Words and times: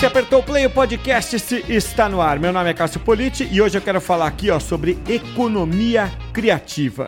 Você 0.00 0.06
apertou 0.06 0.38
o 0.38 0.42
play, 0.42 0.64
o 0.64 0.70
podcast 0.70 1.36
está 1.68 2.08
no 2.08 2.22
ar. 2.22 2.38
Meu 2.38 2.54
nome 2.54 2.70
é 2.70 2.72
Cássio 2.72 3.00
Politi 3.00 3.46
e 3.52 3.60
hoje 3.60 3.76
eu 3.76 3.82
quero 3.82 4.00
falar 4.00 4.28
aqui 4.28 4.50
ó, 4.50 4.58
sobre 4.58 4.96
economia 5.06 6.10
criativa. 6.32 7.06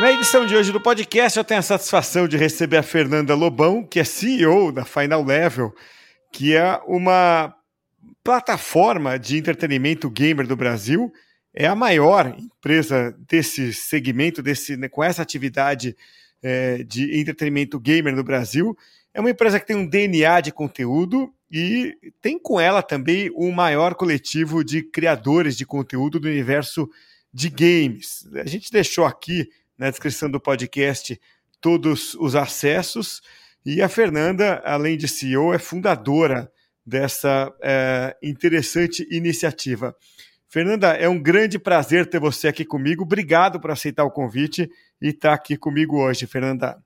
Na 0.00 0.10
edição 0.10 0.44
de 0.44 0.56
hoje 0.56 0.72
do 0.72 0.80
podcast, 0.80 1.38
eu 1.38 1.44
tenho 1.44 1.60
a 1.60 1.62
satisfação 1.62 2.26
de 2.26 2.36
receber 2.36 2.78
a 2.78 2.82
Fernanda 2.82 3.36
Lobão, 3.36 3.86
que 3.86 4.00
é 4.00 4.04
CEO 4.04 4.72
da 4.72 4.84
Final 4.84 5.22
Level, 5.22 5.72
que 6.32 6.56
é 6.56 6.80
uma 6.88 7.54
plataforma 8.24 9.16
de 9.16 9.38
entretenimento 9.38 10.10
gamer 10.10 10.44
do 10.44 10.56
Brasil. 10.56 11.08
É 11.58 11.66
a 11.66 11.74
maior 11.74 12.36
empresa 12.38 13.16
desse 13.26 13.72
segmento, 13.72 14.42
desse, 14.42 14.76
né, 14.76 14.90
com 14.90 15.02
essa 15.02 15.22
atividade 15.22 15.96
é, 16.42 16.82
de 16.84 17.18
entretenimento 17.18 17.80
gamer 17.80 18.14
no 18.14 18.22
Brasil. 18.22 18.76
É 19.14 19.20
uma 19.20 19.30
empresa 19.30 19.58
que 19.58 19.66
tem 19.66 19.74
um 19.74 19.88
DNA 19.88 20.42
de 20.42 20.52
conteúdo 20.52 21.32
e 21.50 21.96
tem 22.20 22.38
com 22.38 22.60
ela 22.60 22.82
também 22.82 23.30
o 23.34 23.50
maior 23.50 23.94
coletivo 23.94 24.62
de 24.62 24.82
criadores 24.82 25.56
de 25.56 25.64
conteúdo 25.64 26.20
do 26.20 26.28
universo 26.28 26.90
de 27.32 27.48
games. 27.48 28.28
A 28.34 28.46
gente 28.46 28.70
deixou 28.70 29.06
aqui 29.06 29.48
na 29.78 29.88
descrição 29.88 30.30
do 30.30 30.38
podcast 30.38 31.18
todos 31.58 32.14
os 32.16 32.34
acessos. 32.34 33.22
E 33.64 33.80
a 33.80 33.88
Fernanda, 33.88 34.60
além 34.62 34.98
de 34.98 35.08
CEO, 35.08 35.54
é 35.54 35.58
fundadora 35.58 36.52
dessa 36.84 37.50
é, 37.62 38.14
interessante 38.22 39.08
iniciativa. 39.10 39.96
Fernanda, 40.56 40.94
é 40.94 41.06
um 41.06 41.22
grande 41.22 41.58
prazer 41.58 42.08
ter 42.08 42.18
você 42.18 42.48
aqui 42.48 42.64
comigo. 42.64 43.02
Obrigado 43.02 43.60
por 43.60 43.70
aceitar 43.70 44.04
o 44.04 44.10
convite 44.10 44.70
e 45.02 45.08
estar 45.08 45.34
aqui 45.34 45.54
comigo 45.54 46.00
hoje, 46.00 46.26
Fernanda. 46.26 46.82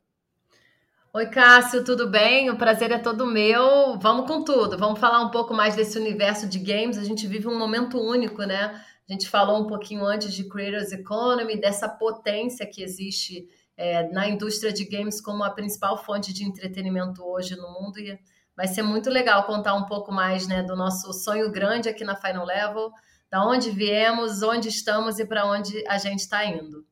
Oi, 1.15 1.27
Cássio, 1.27 1.85
tudo 1.85 2.09
bem? 2.09 2.51
O 2.51 2.57
prazer 2.57 2.91
é 2.91 2.99
todo 2.99 3.25
meu. 3.25 3.97
Vamos 3.97 4.27
com 4.27 4.43
tudo. 4.43 4.77
Vamos 4.77 4.99
falar 4.99 5.21
um 5.21 5.31
pouco 5.31 5.55
mais 5.55 5.77
desse 5.77 5.97
universo 5.97 6.49
de 6.49 6.59
games. 6.59 6.99
A 6.99 7.05
gente 7.05 7.29
vive 7.29 7.47
um 7.47 7.57
momento 7.57 7.97
único, 7.97 8.43
né? 8.43 8.75
A 9.09 9.13
gente 9.13 9.29
falou 9.29 9.63
um 9.63 9.69
pouquinho 9.69 10.05
antes 10.05 10.35
de 10.35 10.49
Creators 10.49 10.91
Economy, 10.91 11.61
dessa 11.61 11.89
potência 11.89 12.67
que 12.67 12.83
existe 12.83 13.47
é, 13.77 14.03
na 14.11 14.29
indústria 14.29 14.73
de 14.73 14.85
games 14.85 15.21
como 15.21 15.45
a 15.45 15.51
principal 15.51 15.97
fonte 15.97 16.35
de 16.35 16.43
entretenimento 16.43 17.23
hoje 17.23 17.55
no 17.55 17.71
mundo. 17.71 18.01
E 18.01 18.19
vai 18.57 18.67
ser 18.67 18.83
muito 18.83 19.09
legal 19.09 19.45
contar 19.45 19.75
um 19.75 19.87
pouco 19.87 20.11
mais 20.11 20.49
né, 20.49 20.61
do 20.61 20.75
nosso 20.75 21.13
sonho 21.13 21.53
grande 21.53 21.89
aqui 21.89 22.03
na 22.03 22.17
Final 22.17 22.45
Level, 22.45 22.91
da 23.31 23.47
onde 23.47 23.71
viemos, 23.71 24.43
onde 24.43 24.69
estamos 24.69 25.19
e 25.19 25.25
para 25.25 25.47
onde 25.47 25.85
a 25.87 25.99
gente 25.99 26.21
está 26.21 26.45
indo. 26.45 26.85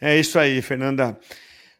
É 0.00 0.18
isso 0.18 0.38
aí, 0.38 0.60
Fernanda. 0.62 1.18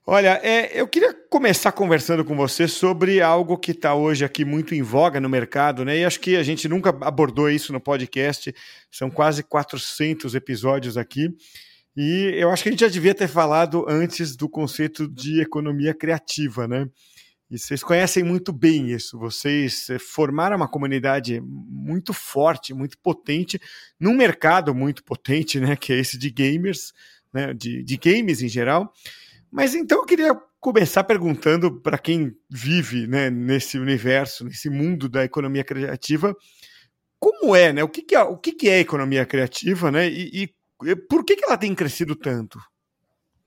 Olha, 0.08 0.40
é, 0.42 0.80
eu 0.80 0.86
queria 0.86 1.12
começar 1.28 1.72
conversando 1.72 2.24
com 2.24 2.36
você 2.36 2.68
sobre 2.68 3.20
algo 3.20 3.58
que 3.58 3.72
está 3.72 3.92
hoje 3.92 4.24
aqui 4.24 4.44
muito 4.44 4.72
em 4.72 4.80
voga 4.80 5.20
no 5.20 5.28
mercado, 5.28 5.84
né? 5.84 5.98
E 5.98 6.04
acho 6.04 6.20
que 6.20 6.36
a 6.36 6.44
gente 6.44 6.68
nunca 6.68 6.90
abordou 7.00 7.50
isso 7.50 7.72
no 7.72 7.80
podcast, 7.80 8.54
são 8.88 9.10
quase 9.10 9.42
400 9.42 10.36
episódios 10.36 10.96
aqui. 10.96 11.28
E 11.96 12.32
eu 12.36 12.50
acho 12.50 12.62
que 12.62 12.68
a 12.68 12.72
gente 12.72 12.82
já 12.82 12.88
devia 12.88 13.14
ter 13.14 13.26
falado 13.26 13.84
antes 13.88 14.36
do 14.36 14.48
conceito 14.48 15.08
de 15.08 15.40
economia 15.40 15.92
criativa, 15.92 16.68
né? 16.68 16.86
E 17.50 17.58
vocês 17.58 17.82
conhecem 17.82 18.24
muito 18.24 18.52
bem 18.52 18.90
isso. 18.90 19.18
Vocês 19.18 19.88
eh, 19.88 19.98
formaram 19.98 20.56
uma 20.56 20.68
comunidade 20.68 21.40
muito 21.40 22.12
forte, 22.12 22.74
muito 22.74 22.98
potente, 22.98 23.60
num 24.00 24.14
mercado 24.14 24.74
muito 24.74 25.04
potente, 25.04 25.60
né? 25.60 25.76
Que 25.76 25.92
é 25.92 25.98
esse 25.98 26.18
de 26.18 26.28
gamers, 26.30 26.92
né? 27.32 27.54
De, 27.54 27.84
de 27.84 27.96
games 27.96 28.42
em 28.42 28.48
geral. 28.48 28.92
Mas 29.50 29.74
então 29.74 29.98
eu 29.98 30.04
queria 30.04 30.34
começar 30.58 31.04
perguntando 31.04 31.80
para 31.80 31.96
quem 31.96 32.36
vive 32.50 33.06
né, 33.06 33.30
nesse 33.30 33.78
universo, 33.78 34.44
nesse 34.44 34.68
mundo 34.68 35.08
da 35.08 35.24
economia 35.24 35.62
criativa, 35.62 36.36
como 37.20 37.54
é, 37.54 37.72
né? 37.72 37.84
O 37.84 37.88
que, 37.88 38.02
que 38.02 38.16
é, 38.16 38.22
o 38.22 38.36
que, 38.36 38.52
que 38.52 38.68
é 38.68 38.80
economia 38.80 39.24
criativa, 39.24 39.92
né? 39.92 40.08
E, 40.08 40.50
e 40.82 40.96
por 40.96 41.24
que, 41.24 41.36
que 41.36 41.44
ela 41.44 41.56
tem 41.56 41.74
crescido 41.74 42.16
tanto? 42.16 42.58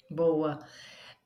Boa. 0.09 0.59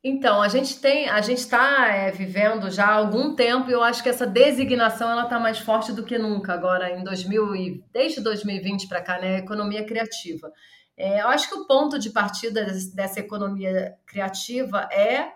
Então, 0.03 0.41
a 0.41 0.49
gente 0.49 0.79
tem, 0.79 1.07
a 1.07 1.21
gente 1.21 1.37
está 1.37 1.87
é, 1.87 2.11
vivendo 2.11 2.69
já 2.69 2.87
há 2.87 2.95
algum 2.95 3.33
tempo 3.35 3.69
e 3.69 3.73
eu 3.73 3.81
acho 3.81 4.03
que 4.03 4.09
essa 4.09 4.27
designação 4.27 5.09
ela 5.09 5.23
está 5.23 5.39
mais 5.39 5.59
forte 5.59 5.93
do 5.93 6.03
que 6.03 6.17
nunca 6.17 6.53
agora 6.53 6.91
em 6.91 7.03
2000 7.05 7.55
e 7.55 7.83
desde 7.93 8.19
2020 8.19 8.89
para 8.89 9.01
cá, 9.01 9.17
né? 9.17 9.37
Economia 9.37 9.85
criativa. 9.85 10.51
É, 10.97 11.21
eu 11.21 11.29
acho 11.29 11.47
que 11.47 11.55
o 11.55 11.65
ponto 11.65 11.97
de 11.97 12.09
partida 12.09 12.67
dessa 12.93 13.21
economia 13.21 13.93
criativa 14.05 14.89
é 14.91 15.31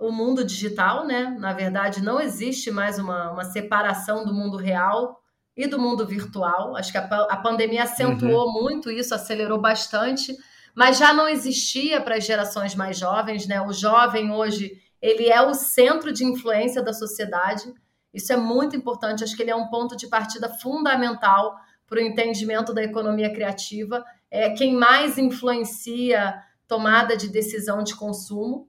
o 0.00 0.12
mundo 0.12 0.44
digital, 0.44 1.04
né? 1.04 1.36
Na 1.40 1.52
verdade, 1.52 2.00
não 2.00 2.20
existe 2.20 2.70
mais 2.70 3.00
uma, 3.00 3.32
uma 3.32 3.44
separação 3.44 4.24
do 4.24 4.32
mundo 4.32 4.56
real 4.56 5.20
e 5.56 5.66
do 5.66 5.80
mundo 5.80 6.06
virtual. 6.06 6.76
Acho 6.76 6.92
que 6.92 6.98
a, 6.98 7.04
a 7.04 7.36
pandemia 7.38 7.82
acentuou 7.82 8.46
uhum. 8.46 8.62
muito 8.62 8.88
isso, 8.88 9.14
acelerou 9.14 9.60
bastante, 9.60 10.36
mas 10.76 10.98
já 10.98 11.14
não 11.14 11.26
existia 11.26 12.02
para 12.02 12.16
as 12.16 12.24
gerações 12.24 12.74
mais 12.74 12.98
jovens, 12.98 13.46
né? 13.46 13.62
O 13.62 13.72
jovem 13.72 14.30
hoje 14.30 14.78
ele 15.00 15.26
é 15.26 15.40
o 15.40 15.54
centro 15.54 16.12
de 16.12 16.22
influência 16.22 16.82
da 16.82 16.92
sociedade. 16.92 17.72
Isso 18.12 18.30
é 18.30 18.36
muito 18.36 18.76
importante. 18.76 19.24
Acho 19.24 19.34
que 19.34 19.42
ele 19.42 19.50
é 19.50 19.56
um 19.56 19.68
ponto 19.68 19.96
de 19.96 20.06
partida 20.06 20.50
fundamental 20.50 21.56
para 21.86 21.98
o 21.98 22.02
entendimento 22.02 22.74
da 22.74 22.82
economia 22.82 23.32
criativa 23.32 24.04
é 24.30 24.50
quem 24.50 24.74
mais 24.74 25.16
influencia 25.16 26.42
tomada 26.68 27.16
de 27.16 27.28
decisão 27.28 27.82
de 27.82 27.94
consumo. 27.94 28.68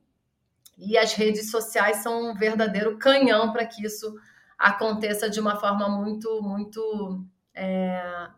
E 0.78 0.98
as 0.98 1.14
redes 1.14 1.52
sociais 1.52 1.98
são 1.98 2.32
um 2.32 2.36
verdadeiro 2.36 2.98
canhão 2.98 3.52
para 3.52 3.66
que 3.66 3.86
isso 3.86 4.16
aconteça 4.58 5.30
de 5.30 5.42
uma 5.42 5.60
forma 5.60 5.90
muito, 5.90 6.42
muito 6.42 7.26
é, 7.54 8.30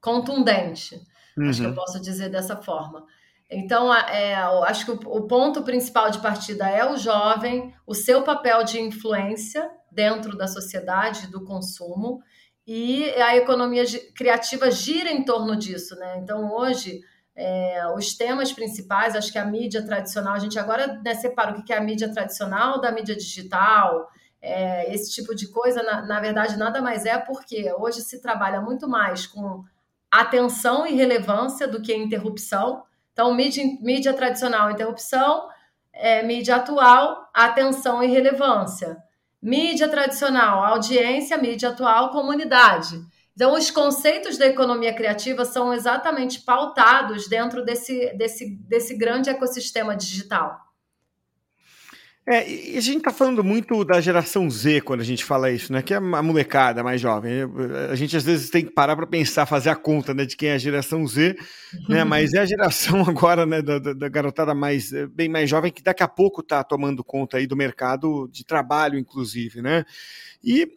contundente. 0.00 1.06
Uhum. 1.40 1.50
Acho 1.50 1.60
que 1.60 1.66
eu 1.66 1.70
uhum. 1.70 1.76
posso 1.76 2.00
dizer 2.00 2.28
dessa 2.28 2.56
forma. 2.56 3.04
Então, 3.50 3.92
é, 3.92 4.34
acho 4.34 4.84
que 4.84 4.92
o, 4.92 5.16
o, 5.16 5.26
ponto 5.26 5.62
principal 5.62 6.10
de 6.10 6.20
partida 6.20 6.68
é 6.68 6.88
o 6.88 6.96
jovem, 6.96 7.74
o 7.84 7.94
seu 7.94 8.22
papel 8.22 8.62
de 8.62 8.80
influência 8.80 9.68
dentro 9.90 10.36
da 10.36 10.46
sociedade, 10.46 11.26
do 11.26 11.44
consumo, 11.44 12.22
e 12.64 13.04
a 13.14 13.36
economia 13.36 13.82
criativa 14.14 14.70
gira 14.70 15.10
em 15.10 15.24
torno 15.24 15.56
disso, 15.56 15.96
né? 15.96 16.18
Então, 16.18 16.52
hoje, 16.52 17.00
é, 17.34 17.84
os 17.96 18.14
temas 18.14 18.52
principais, 18.52 19.16
acho 19.16 19.32
que 19.32 19.38
a 19.38 19.44
mídia 19.44 19.84
tradicional, 19.84 20.34
a 20.34 20.38
gente 20.38 20.56
agora 20.56 21.00
né, 21.04 21.14
separa 21.14 21.58
o 21.58 21.64
que 21.64 21.72
é 21.72 21.78
a 21.78 21.80
mídia 21.80 22.12
tradicional 22.12 22.80
da 22.80 22.92
mídia 22.92 23.16
digital, 23.16 24.08
é, 24.40 24.94
esse 24.94 25.10
tipo 25.10 25.34
de 25.34 25.48
coisa, 25.48 25.82
na, 25.82 26.02
na, 26.02 26.20
verdade, 26.20 26.56
nada 26.56 26.80
mais 26.80 27.04
é 27.04 27.18
porque 27.18 27.72
hoje 27.78 28.00
se 28.00 28.20
trabalha 28.20 28.60
muito 28.60 28.88
mais 28.88 29.26
com 29.26 29.64
atenção 30.10 30.86
e 30.86 30.94
relevância 30.94 31.68
do 31.68 31.80
que 31.80 31.94
interrupção. 31.94 32.82
Então, 33.12 33.34
mídia, 33.34 33.64
mídia 33.80 34.12
tradicional, 34.12 34.70
interrupção, 34.70 35.48
é, 35.92 36.22
mídia 36.22 36.56
atual, 36.56 37.28
atenção 37.34 38.02
e 38.02 38.06
relevância. 38.06 38.96
Mídia 39.42 39.88
tradicional, 39.88 40.64
audiência, 40.64 41.38
mídia 41.38 41.70
atual, 41.70 42.10
comunidade. 42.10 43.00
Então, 43.34 43.54
os 43.54 43.70
conceitos 43.70 44.36
da 44.36 44.46
economia 44.46 44.92
criativa 44.92 45.44
são 45.44 45.72
exatamente 45.72 46.40
pautados 46.40 47.28
dentro 47.28 47.64
desse, 47.64 48.12
desse, 48.14 48.56
desse 48.68 48.96
grande 48.96 49.30
ecossistema 49.30 49.96
digital. 49.96 50.69
É, 52.28 52.48
e 52.48 52.76
a 52.76 52.80
gente 52.80 52.98
está 52.98 53.10
falando 53.10 53.42
muito 53.42 53.82
da 53.84 54.00
geração 54.00 54.48
Z 54.48 54.82
quando 54.82 55.00
a 55.00 55.04
gente 55.04 55.24
fala 55.24 55.50
isso, 55.50 55.72
né? 55.72 55.82
Que 55.82 55.94
é 55.94 55.96
a 55.96 56.22
molecada 56.22 56.82
mais 56.82 57.00
jovem. 57.00 57.32
A 57.90 57.94
gente 57.94 58.16
às 58.16 58.22
vezes 58.22 58.50
tem 58.50 58.64
que 58.64 58.70
parar 58.72 58.94
para 58.94 59.06
pensar, 59.06 59.46
fazer 59.46 59.70
a 59.70 59.74
conta 59.74 60.12
né, 60.12 60.26
de 60.26 60.36
quem 60.36 60.50
é 60.50 60.54
a 60.54 60.58
geração 60.58 61.06
Z, 61.06 61.34
né? 61.88 62.04
Mas 62.04 62.34
é 62.34 62.40
a 62.40 62.44
geração 62.44 63.02
agora 63.08 63.46
né, 63.46 63.62
da, 63.62 63.78
da 63.78 64.08
garotada 64.08 64.54
mais 64.54 64.92
eh, 64.92 65.06
bem 65.06 65.28
mais 65.28 65.48
jovem 65.48 65.72
que 65.72 65.82
daqui 65.82 66.02
a 66.02 66.08
pouco 66.08 66.42
está 66.42 66.62
tomando 66.62 67.02
conta 67.02 67.38
aí 67.38 67.46
do 67.46 67.56
mercado 67.56 68.28
de 68.30 68.44
trabalho, 68.44 68.98
inclusive, 68.98 69.62
né? 69.62 69.84
E 70.44 70.68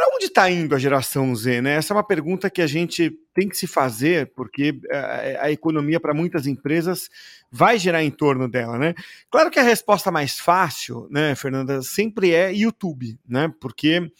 para 0.00 0.16
onde 0.16 0.24
está 0.26 0.50
indo 0.50 0.74
a 0.74 0.78
geração 0.78 1.36
Z? 1.36 1.60
Né? 1.60 1.74
Essa 1.74 1.92
é 1.92 1.96
uma 1.96 2.02
pergunta 2.02 2.48
que 2.48 2.62
a 2.62 2.66
gente 2.66 3.12
tem 3.34 3.46
que 3.46 3.56
se 3.56 3.66
fazer, 3.66 4.32
porque 4.34 4.80
a, 4.90 4.96
eh, 4.96 5.38
a 5.42 5.50
economia 5.50 6.00
para 6.00 6.14
muitas 6.14 6.46
empresas 6.46 7.10
vai 7.52 7.78
girar 7.78 8.02
em 8.02 8.10
torno 8.10 8.48
dela. 8.48 8.78
Né? 8.78 8.94
Claro 9.30 9.50
que 9.50 9.58
a 9.58 9.62
resposta 9.62 10.10
mais 10.10 10.38
fácil, 10.38 11.06
né, 11.10 11.34
Fernanda, 11.34 11.82
sempre 11.82 12.32
é 12.32 12.50
YouTube, 12.50 13.18
né? 13.28 13.52
porque 13.60 14.10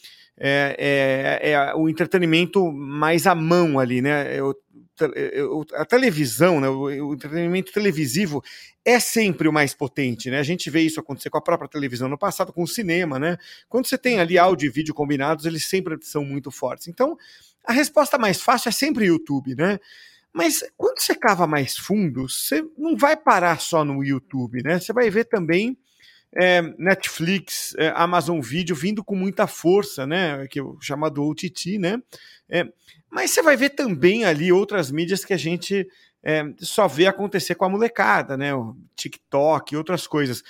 é, 0.40 1.38
é, 1.42 1.50
é 1.50 1.74
o 1.74 1.88
entretenimento 1.88 2.72
mais 2.72 3.26
à 3.26 3.34
mão 3.34 3.78
ali. 3.78 4.00
Né? 4.00 4.38
Eu, 4.38 4.54
a 5.74 5.84
televisão, 5.84 6.60
né, 6.60 6.68
o, 6.68 7.14
entretenimento 7.14 7.72
televisivo 7.72 8.42
é 8.84 8.98
sempre 8.98 9.48
o 9.48 9.52
mais 9.52 9.74
potente, 9.74 10.30
né? 10.30 10.38
A 10.38 10.42
gente 10.42 10.70
vê 10.70 10.80
isso 10.80 11.00
acontecer 11.00 11.30
com 11.30 11.38
a 11.38 11.42
própria 11.42 11.68
televisão 11.68 12.08
no 12.08 12.18
passado, 12.18 12.52
com 12.52 12.62
o 12.62 12.68
cinema, 12.68 13.18
né? 13.18 13.36
Quando 13.68 13.86
você 13.86 13.98
tem 13.98 14.18
ali 14.18 14.38
áudio 14.38 14.66
e 14.66 14.70
vídeo 14.72 14.94
combinados, 14.94 15.44
eles 15.44 15.66
sempre 15.66 15.96
são 16.02 16.24
muito 16.24 16.50
fortes. 16.50 16.88
Então, 16.88 17.16
a 17.66 17.72
resposta 17.72 18.18
mais 18.18 18.40
fácil 18.40 18.70
é 18.70 18.72
sempre 18.72 19.06
YouTube, 19.06 19.54
né? 19.54 19.78
Mas 20.32 20.64
quando 20.76 21.00
você 21.00 21.14
cava 21.14 21.46
mais 21.46 21.76
fundo, 21.76 22.28
você 22.28 22.64
não 22.78 22.96
vai 22.96 23.16
parar 23.16 23.60
só 23.60 23.84
no 23.84 24.02
YouTube, 24.02 24.62
né? 24.62 24.78
Você 24.78 24.92
vai 24.92 25.10
ver 25.10 25.24
também 25.24 25.76
é, 26.34 26.62
Netflix, 26.78 27.74
é, 27.76 27.92
Amazon 27.94 28.40
Video 28.40 28.74
vindo 28.74 29.02
com 29.02 29.16
muita 29.16 29.46
força, 29.46 30.06
né? 30.06 30.46
Que 30.48 30.58
é 30.58 30.62
o 30.62 30.78
chamado 30.80 31.24
OTT, 31.24 31.78
né? 31.78 32.00
É, 32.48 32.66
mas 33.10 33.30
você 33.30 33.42
vai 33.42 33.56
ver 33.56 33.70
também 33.70 34.24
ali 34.24 34.52
outras 34.52 34.90
mídias 34.90 35.24
que 35.24 35.32
a 35.32 35.36
gente 35.36 35.86
é, 36.22 36.44
só 36.58 36.86
vê 36.86 37.06
acontecer 37.06 37.54
com 37.54 37.64
a 37.64 37.68
molecada, 37.68 38.36
né? 38.36 38.54
O 38.54 38.76
TikTok 38.94 39.74
e 39.74 39.76
outras 39.76 40.06
coisas. 40.06 40.42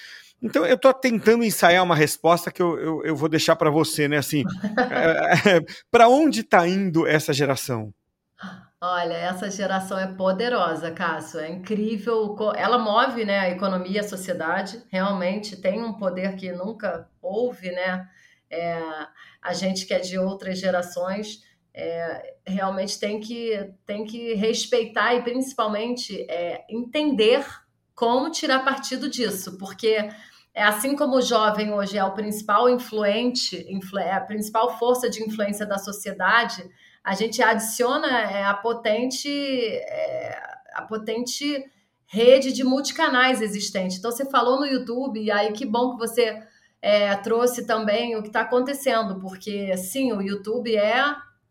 Então 0.42 0.64
eu 0.64 0.76
estou 0.76 0.92
tentando 0.92 1.44
ensaiar 1.44 1.84
uma 1.84 1.94
resposta 1.94 2.50
que 2.50 2.62
eu, 2.62 2.78
eu, 2.78 3.04
eu 3.04 3.16
vou 3.16 3.28
deixar 3.28 3.56
para 3.56 3.70
você, 3.70 4.08
né? 4.08 4.18
Assim, 4.18 4.44
é, 5.46 5.60
para 5.90 6.08
onde 6.08 6.40
está 6.40 6.66
indo 6.66 7.06
essa 7.06 7.32
geração? 7.32 7.92
Olha, 8.82 9.12
essa 9.12 9.50
geração 9.50 9.98
é 9.98 10.06
poderosa, 10.06 10.90
Cássio. 10.90 11.38
É 11.40 11.50
incrível. 11.50 12.34
Ela 12.56 12.78
move, 12.78 13.26
né, 13.26 13.40
a 13.40 13.50
economia, 13.50 14.00
a 14.00 14.08
sociedade. 14.08 14.82
Realmente 14.88 15.60
tem 15.60 15.82
um 15.82 15.92
poder 15.92 16.34
que 16.36 16.50
nunca 16.50 17.06
houve, 17.20 17.70
né? 17.70 18.08
É, 18.50 18.80
a 19.42 19.52
gente 19.52 19.86
que 19.86 19.92
é 19.92 19.98
de 19.98 20.18
outras 20.18 20.58
gerações 20.58 21.42
é, 21.74 22.36
realmente 22.46 22.98
tem 22.98 23.20
que, 23.20 23.72
tem 23.86 24.04
que 24.04 24.34
respeitar 24.34 25.14
e 25.14 25.22
principalmente 25.22 26.26
é, 26.28 26.64
entender 26.68 27.44
como 27.94 28.30
tirar 28.30 28.64
partido 28.64 29.08
disso, 29.10 29.58
porque 29.58 30.08
é 30.54 30.62
assim 30.64 30.96
como 30.96 31.16
o 31.16 31.22
jovem 31.22 31.72
hoje 31.72 31.98
é 31.98 32.04
o 32.04 32.14
principal 32.14 32.68
influente, 32.68 33.66
é 33.98 34.12
a 34.12 34.20
principal 34.20 34.78
força 34.78 35.08
de 35.08 35.22
influência 35.22 35.66
da 35.66 35.78
sociedade, 35.78 36.64
a 37.02 37.14
gente 37.14 37.42
adiciona 37.42 38.22
é, 38.22 38.44
a 38.44 38.54
potente, 38.54 39.28
é, 39.28 40.42
a 40.74 40.82
potente 40.82 41.64
rede 42.06 42.52
de 42.52 42.64
multicanais 42.64 43.40
existente. 43.40 43.98
Então, 43.98 44.10
você 44.10 44.28
falou 44.28 44.58
no 44.58 44.66
YouTube, 44.66 45.22
e 45.22 45.30
aí 45.30 45.52
que 45.52 45.64
bom 45.64 45.92
que 45.92 45.98
você 45.98 46.42
é, 46.82 47.14
trouxe 47.16 47.66
também 47.66 48.16
o 48.16 48.22
que 48.22 48.28
está 48.28 48.40
acontecendo, 48.40 49.20
porque 49.20 49.76
sim, 49.76 50.12
o 50.12 50.20
YouTube 50.20 50.76
é, 50.76 51.04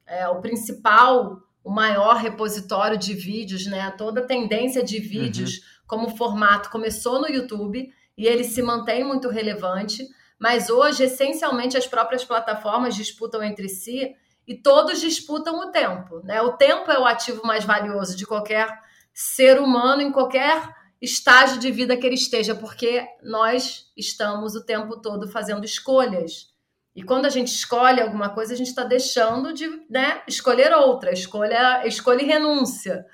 é, 0.06 0.28
o 0.28 0.42
principal, 0.42 1.42
o 1.64 1.72
maior 1.72 2.16
repositório 2.18 2.98
de 2.98 3.14
vídeos, 3.14 3.66
né? 3.68 3.92
Toda 3.98 4.26
tendência 4.26 4.84
de 4.84 5.00
vídeos 5.00 5.58
uhum. 5.58 5.64
como 5.88 6.18
formato 6.18 6.70
começou 6.70 7.22
no 7.22 7.30
YouTube 7.30 7.90
e 8.18 8.28
ele 8.28 8.44
se 8.44 8.62
mantém 8.62 9.04
muito 9.04 9.30
relevante, 9.30 10.06
mas 10.38 10.70
hoje, 10.70 11.04
essencialmente, 11.04 11.78
as 11.78 11.88
próprias 11.88 12.26
plataformas 12.26 12.96
disputam 12.96 13.44
entre 13.44 13.70
si 13.70 14.14
e 14.50 14.56
todos 14.56 15.00
disputam 15.00 15.60
o 15.60 15.72
tempo. 15.72 16.22
Né? 16.24 16.42
O 16.42 16.54
tempo 16.54 16.90
é 16.90 16.98
o 17.00 17.06
ativo 17.06 17.46
mais 17.46 17.64
valioso 17.64 18.18
de 18.18 18.26
qualquer 18.26 18.68
ser 19.14 19.62
humano 19.62 20.02
em 20.02 20.12
qualquer 20.12 20.76
estágio 21.00 21.60
de 21.60 21.70
vida 21.70 21.96
que 21.96 22.04
ele 22.04 22.16
esteja, 22.16 22.56
porque 22.56 23.08
nós 23.22 23.92
estamos 23.96 24.56
o 24.56 24.66
tempo 24.66 25.00
todo 25.00 25.30
fazendo 25.30 25.64
escolhas. 25.66 26.52
E 26.96 27.04
quando 27.04 27.28
a 27.28 27.30
gente 27.30 27.50
escolhe 27.50 28.02
alguma 28.02 28.30
coisa, 28.30 28.56
a 28.56 28.58
gente 28.58 28.70
está 28.70 28.84
deixando 28.84 29.54
de 29.54 29.68
né, 29.88 30.24
escolher 30.28 30.74
outra, 30.74 31.14
escolha, 31.14 31.86
escolha 31.86 32.24
e 32.24 32.26
renúncia. 32.26 33.06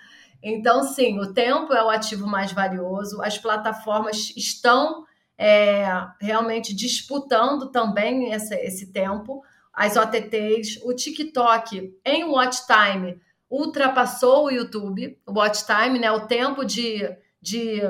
Então, 0.42 0.84
sim, 0.84 1.20
o 1.20 1.34
tempo 1.34 1.74
é 1.74 1.84
o 1.84 1.90
ativo 1.90 2.26
mais 2.26 2.54
valioso, 2.54 3.22
as 3.22 3.38
plataformas 3.38 4.32
estão 4.38 5.04
é, 5.38 5.86
realmente 6.22 6.74
disputando 6.74 7.72
também 7.72 8.32
esse, 8.32 8.56
esse 8.56 8.94
tempo, 8.94 9.44
as 9.76 9.98
OTTs, 9.98 10.80
o 10.84 10.94
TikTok 10.94 12.00
em 12.06 12.24
watch 12.24 12.66
time 12.66 13.20
ultrapassou 13.50 14.46
o 14.46 14.52
YouTube, 14.52 15.18
o 15.26 15.34
watch 15.34 15.66
time, 15.66 16.00
né, 16.00 16.12
o 16.12 16.28
tempo 16.28 16.64
de, 16.64 17.08
de 17.42 17.82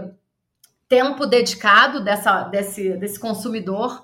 tempo 0.88 1.26
dedicado 1.26 2.04
dessa, 2.04 2.44
desse, 2.44 2.98
desse 2.98 3.20
consumidor 3.20 4.04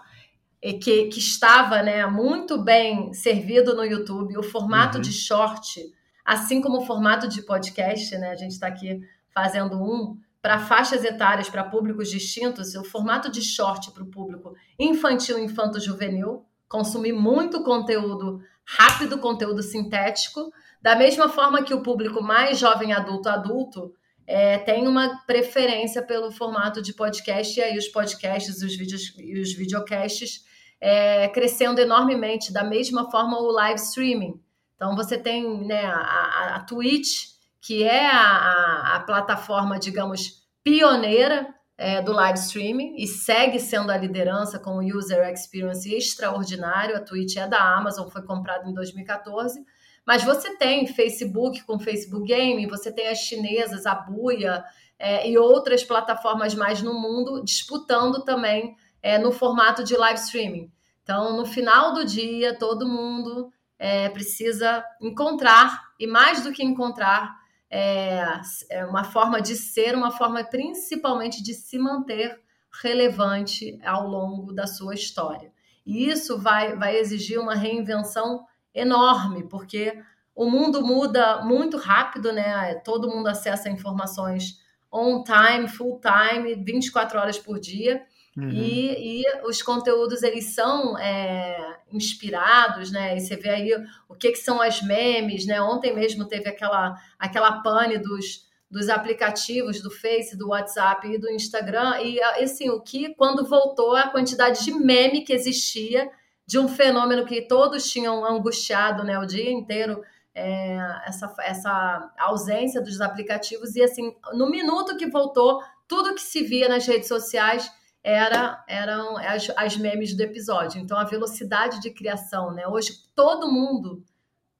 que, 0.62 1.08
que 1.08 1.20
estava 1.20 1.82
né, 1.82 2.06
muito 2.06 2.62
bem 2.62 3.14
servido 3.14 3.76
no 3.76 3.84
YouTube, 3.84 4.38
o 4.38 4.44
formato 4.44 4.98
uhum. 4.98 5.02
de 5.02 5.12
short 5.12 5.92
assim 6.24 6.62
como 6.62 6.78
o 6.80 6.86
formato 6.86 7.28
de 7.28 7.42
podcast, 7.42 8.18
né? 8.18 8.32
A 8.32 8.36
gente 8.36 8.52
está 8.52 8.68
aqui 8.68 9.02
fazendo 9.34 9.82
um 9.82 10.18
para 10.42 10.60
faixas 10.60 11.04
etárias, 11.04 11.50
para 11.50 11.64
públicos 11.64 12.10
distintos, 12.10 12.74
o 12.74 12.84
formato 12.84 13.32
de 13.32 13.42
short 13.44 13.92
para 13.92 14.02
o 14.02 14.08
público 14.08 14.56
infantil 14.80 15.38
e 15.38 15.44
infanto-juvenil, 15.44 16.44
consumir 16.72 17.12
muito 17.12 17.64
conteúdo 17.64 18.40
rápido, 18.66 19.20
conteúdo 19.20 19.62
sintético, 19.62 20.54
da 20.82 20.96
mesma 20.96 21.28
forma 21.28 21.64
que 21.64 21.74
o 21.74 21.84
público 21.84 22.24
mais 22.24 22.58
jovem 22.58 22.94
adulto 22.94 23.28
adulto 23.28 23.94
é, 24.26 24.58
tem 24.60 24.88
uma 24.88 25.22
preferência 25.28 26.02
pelo 26.02 26.32
formato 26.32 26.82
de 26.82 26.94
podcast, 26.94 27.60
e 27.60 27.62
aí 27.62 27.78
os 27.78 27.90
podcasts 27.90 28.62
os 28.62 28.78
vídeos, 28.78 29.14
e 29.18 29.38
os 29.38 29.54
videocasts 29.54 30.46
é, 30.80 31.28
crescendo 31.28 31.82
enormemente, 31.82 32.54
da 32.54 32.64
mesma 32.64 33.12
forma 33.12 33.38
o 33.38 33.52
live 33.52 33.80
streaming. 33.80 34.42
Então 34.76 34.96
você 34.96 35.18
tem 35.18 35.66
né, 35.66 35.86
a, 35.86 36.56
a 36.56 36.60
Twitch, 36.62 37.32
que 37.60 37.84
é 37.84 38.08
a, 38.08 38.22
a, 38.22 38.96
a 38.96 39.00
plataforma, 39.02 39.78
digamos, 39.78 40.48
pioneira 40.64 41.54
é, 41.82 42.00
do 42.00 42.12
live 42.12 42.38
streaming 42.38 42.94
e 42.96 43.08
segue 43.08 43.60
sendo 43.60 43.92
a 43.92 43.98
liderança 43.98 44.60
com 44.60 44.78
um 44.78 44.96
user 44.96 45.28
experience 45.28 45.92
extraordinário. 45.92 46.96
A 46.96 47.00
Twitch 47.00 47.38
é 47.38 47.48
da 47.48 47.60
Amazon, 47.76 48.08
foi 48.08 48.22
comprada 48.22 48.70
em 48.70 48.74
2014. 48.74 49.66
Mas 50.06 50.24
você 50.24 50.56
tem 50.58 50.86
Facebook 50.86 51.64
com 51.64 51.80
Facebook 51.80 52.28
Game, 52.28 52.68
você 52.68 52.92
tem 52.92 53.08
as 53.08 53.18
chinesas, 53.18 53.88
a 53.88 53.96
Buia 53.96 54.64
é, 55.00 55.28
e 55.28 55.40
outras 55.40 55.84
plataformas 55.84 56.54
mais 56.54 56.84
no 56.84 56.94
mundo 56.94 57.44
disputando 57.44 58.24
também 58.24 58.76
é, 59.02 59.18
no 59.18 59.32
formato 59.32 59.84
de 59.84 59.98
live 59.98 60.20
streaming. 60.20 60.72
Então, 61.02 61.36
no 61.36 61.48
final 61.48 61.96
do 61.96 62.06
dia, 62.06 62.56
todo 62.60 62.88
mundo 62.88 63.52
é, 63.80 64.08
precisa 64.10 64.86
encontrar, 65.02 65.82
e 66.00 66.06
mais 66.06 66.44
do 66.44 66.52
que 66.52 66.64
encontrar, 66.64 67.41
é, 67.72 68.22
é 68.70 68.86
uma 68.86 69.06
forma 69.06 69.42
de 69.42 69.56
ser, 69.56 69.96
uma 69.96 70.12
forma 70.12 70.44
principalmente 70.44 71.42
de 71.42 71.54
se 71.54 71.80
manter 71.80 72.38
relevante 72.84 73.80
ao 73.84 74.08
longo 74.08 74.54
da 74.54 74.68
sua 74.68 74.94
história. 74.94 75.52
E 75.86 76.10
isso 76.10 76.38
vai, 76.38 76.76
vai 76.76 76.98
exigir 76.98 77.40
uma 77.40 77.56
reinvenção 77.56 78.46
enorme, 78.74 79.48
porque 79.48 80.02
o 80.36 80.50
mundo 80.50 80.86
muda 80.86 81.44
muito 81.44 81.78
rápido, 81.78 82.32
né? 82.32 82.76
Todo 82.76 83.10
mundo 83.10 83.28
acessa 83.28 83.70
informações 83.70 84.60
on 84.92 85.24
time, 85.24 85.68
full 85.68 86.00
time, 86.02 86.56
24 86.56 87.20
horas 87.20 87.40
por 87.40 87.60
dia. 87.60 88.04
Uhum. 88.38 88.50
E, 88.50 89.22
e, 89.22 89.24
os 89.46 89.62
conteúdos 89.62 90.24
eles 90.24 90.54
são 90.54 90.98
é, 90.98 91.80
inspirados, 91.92 92.90
né? 92.90 93.18
E 93.18 93.20
você 93.20 93.36
vê 93.36 93.50
aí 93.50 93.72
o 94.08 94.16
que, 94.16 94.32
que 94.32 94.38
são 94.38 94.62
as 94.62 94.82
memes, 94.82 95.46
né? 95.46 95.62
Ontem 95.62 95.94
mesmo 95.94 96.26
teve 96.26 96.48
aquela, 96.48 96.96
aquela 97.20 97.62
pane 97.62 97.98
dos, 97.98 98.48
dos 98.70 98.88
aplicativos 98.88 99.82
do 99.82 99.92
Face, 99.92 100.38
do 100.38 100.50
WhatsApp 100.50 101.06
e 101.08 101.18
do 101.18 101.30
Instagram. 101.30 102.00
E 102.02 102.22
assim, 102.22 102.70
o 102.70 102.80
que 102.80 103.14
quando 103.16 103.46
voltou 103.46 103.96
a 103.98 104.08
quantidade 104.08 104.64
de 104.64 104.72
meme 104.72 105.26
que 105.26 105.34
existia 105.34 106.10
de 106.48 106.58
um 106.58 106.70
fenômeno 106.70 107.26
que 107.26 107.42
todos 107.42 107.90
tinham 107.92 108.26
angustiado 108.26 109.04
né, 109.04 109.20
o 109.20 109.26
dia 109.26 109.52
inteiro. 109.52 110.02
É, 110.34 110.78
essa, 111.06 111.36
essa 111.42 112.14
ausência 112.18 112.82
dos 112.82 113.02
aplicativos 113.02 113.76
e 113.76 113.84
assim 113.84 114.16
no 114.32 114.50
minuto 114.50 114.96
que 114.96 115.06
voltou 115.06 115.62
tudo 115.90 116.16
que 116.16 116.22
se 116.22 116.42
via 116.42 116.70
nas 116.70 116.88
redes 116.88 117.10
sociais 117.10 117.70
era, 118.04 118.64
eram 118.68 119.18
as, 119.18 119.50
as 119.56 119.78
memes 119.78 120.16
do 120.16 120.22
episódio. 120.22 120.80
Então, 120.82 120.98
a 120.98 121.04
velocidade 121.04 121.80
de 121.80 121.92
criação, 121.92 122.52
né? 122.54 122.68
Hoje, 122.68 122.94
todo 123.16 123.52
mundo, 123.52 124.04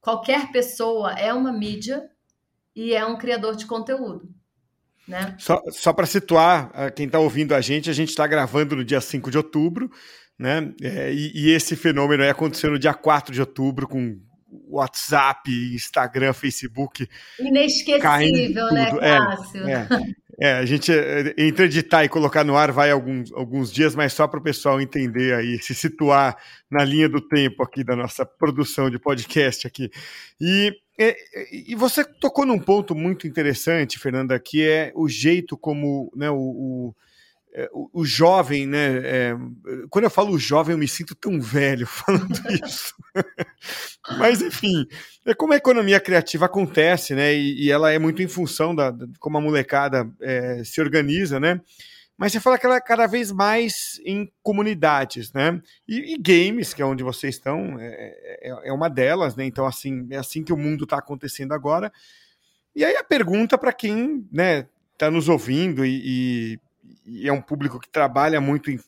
qualquer 0.00 0.52
pessoa 0.52 1.12
é 1.12 1.32
uma 1.32 1.52
mídia 1.52 2.08
e 2.74 2.94
é 2.94 3.04
um 3.04 3.16
criador 3.16 3.56
de 3.56 3.66
conteúdo. 3.66 4.28
Né? 5.06 5.34
Só, 5.38 5.60
só 5.70 5.92
para 5.92 6.06
situar 6.06 6.92
quem 6.94 7.06
está 7.06 7.18
ouvindo 7.18 7.54
a 7.54 7.60
gente, 7.60 7.90
a 7.90 7.92
gente 7.92 8.10
está 8.10 8.26
gravando 8.26 8.76
no 8.76 8.84
dia 8.84 9.00
5 9.00 9.30
de 9.30 9.36
outubro, 9.36 9.90
né? 10.38 10.72
É, 10.80 11.12
e, 11.12 11.32
e, 11.34 11.50
esse 11.50 11.76
fenômeno 11.76 12.22
aí 12.22 12.30
aconteceu 12.30 12.70
no 12.70 12.78
dia 12.78 12.94
4 12.94 13.34
de 13.34 13.40
outubro, 13.40 13.86
com 13.86 14.18
WhatsApp, 14.68 15.50
Instagram, 15.74 16.32
Facebook. 16.32 17.08
Inesquecível, 17.38 18.66
né, 18.72 18.90
Cássio? 18.98 19.68
É, 19.68 19.72
é. 19.72 19.88
É, 20.42 20.54
a 20.54 20.64
gente 20.64 20.90
é, 20.92 21.36
entre 21.38 21.66
editar 21.66 22.02
e 22.02 22.08
colocar 22.08 22.42
no 22.42 22.56
ar 22.56 22.72
vai 22.72 22.90
alguns, 22.90 23.32
alguns 23.32 23.72
dias, 23.72 23.94
mas 23.94 24.12
só 24.12 24.26
para 24.26 24.40
o 24.40 24.42
pessoal 24.42 24.80
entender 24.80 25.34
aí, 25.34 25.56
se 25.62 25.72
situar 25.72 26.36
na 26.68 26.82
linha 26.82 27.08
do 27.08 27.20
tempo 27.20 27.62
aqui 27.62 27.84
da 27.84 27.94
nossa 27.94 28.26
produção 28.26 28.90
de 28.90 28.98
podcast 28.98 29.68
aqui. 29.68 29.88
E, 30.40 30.74
e, 30.98 31.16
e 31.68 31.74
você 31.76 32.04
tocou 32.04 32.44
num 32.44 32.58
ponto 32.58 32.92
muito 32.92 33.28
interessante, 33.28 34.00
Fernanda, 34.00 34.36
que 34.40 34.68
é 34.68 34.90
o 34.96 35.08
jeito 35.08 35.56
como 35.56 36.12
né, 36.16 36.28
o, 36.28 36.34
o 36.34 36.94
é, 37.54 37.68
o, 37.72 38.04
jovem, 38.04 38.66
né? 38.66 39.00
É, 39.04 39.36
quando 39.90 40.04
eu 40.04 40.10
falo 40.10 40.38
jovem, 40.38 40.72
eu 40.72 40.78
me 40.78 40.88
sinto 40.88 41.14
tão 41.14 41.40
velho 41.40 41.84
falando 41.88 42.40
isso. 42.64 42.94
Mas, 44.18 44.40
enfim, 44.40 44.86
é 45.26 45.34
como 45.34 45.52
a 45.52 45.56
economia 45.56 46.00
criativa 46.00 46.46
acontece, 46.46 47.14
né? 47.14 47.34
E, 47.34 47.66
e 47.66 47.70
ela 47.70 47.92
é 47.92 47.98
muito 47.98 48.22
em 48.22 48.28
função 48.28 48.74
da, 48.74 48.90
de 48.90 49.18
como 49.18 49.36
a 49.36 49.40
molecada 49.40 50.10
é, 50.20 50.62
se 50.64 50.80
organiza, 50.80 51.38
né? 51.38 51.60
Mas 52.16 52.32
você 52.32 52.40
fala 52.40 52.58
que 52.58 52.64
ela 52.64 52.76
é 52.76 52.80
cada 52.80 53.06
vez 53.06 53.32
mais 53.32 54.00
em 54.04 54.30
comunidades, 54.42 55.32
né? 55.32 55.60
E, 55.86 56.14
e 56.14 56.18
games, 56.18 56.72
que 56.72 56.80
é 56.80 56.86
onde 56.86 57.02
vocês 57.02 57.34
estão, 57.34 57.78
é, 57.78 58.38
é, 58.42 58.68
é 58.68 58.72
uma 58.72 58.88
delas, 58.88 59.36
né? 59.36 59.44
Então, 59.44 59.66
assim, 59.66 60.06
é 60.10 60.16
assim 60.16 60.42
que 60.42 60.52
o 60.52 60.56
mundo 60.56 60.84
está 60.84 60.98
acontecendo 60.98 61.52
agora. 61.52 61.92
E 62.74 62.84
aí 62.84 62.96
a 62.96 63.04
pergunta 63.04 63.58
para 63.58 63.72
quem, 63.72 64.26
né, 64.32 64.66
está 64.94 65.10
nos 65.10 65.28
ouvindo 65.28 65.84
e, 65.84 66.00
e 66.04 66.60
e 67.04 67.28
é 67.28 67.32
um 67.32 67.40
público 67.40 67.80
que 67.80 67.88
trabalha 67.88 68.40
muito 68.40 68.70
em, 68.70 68.78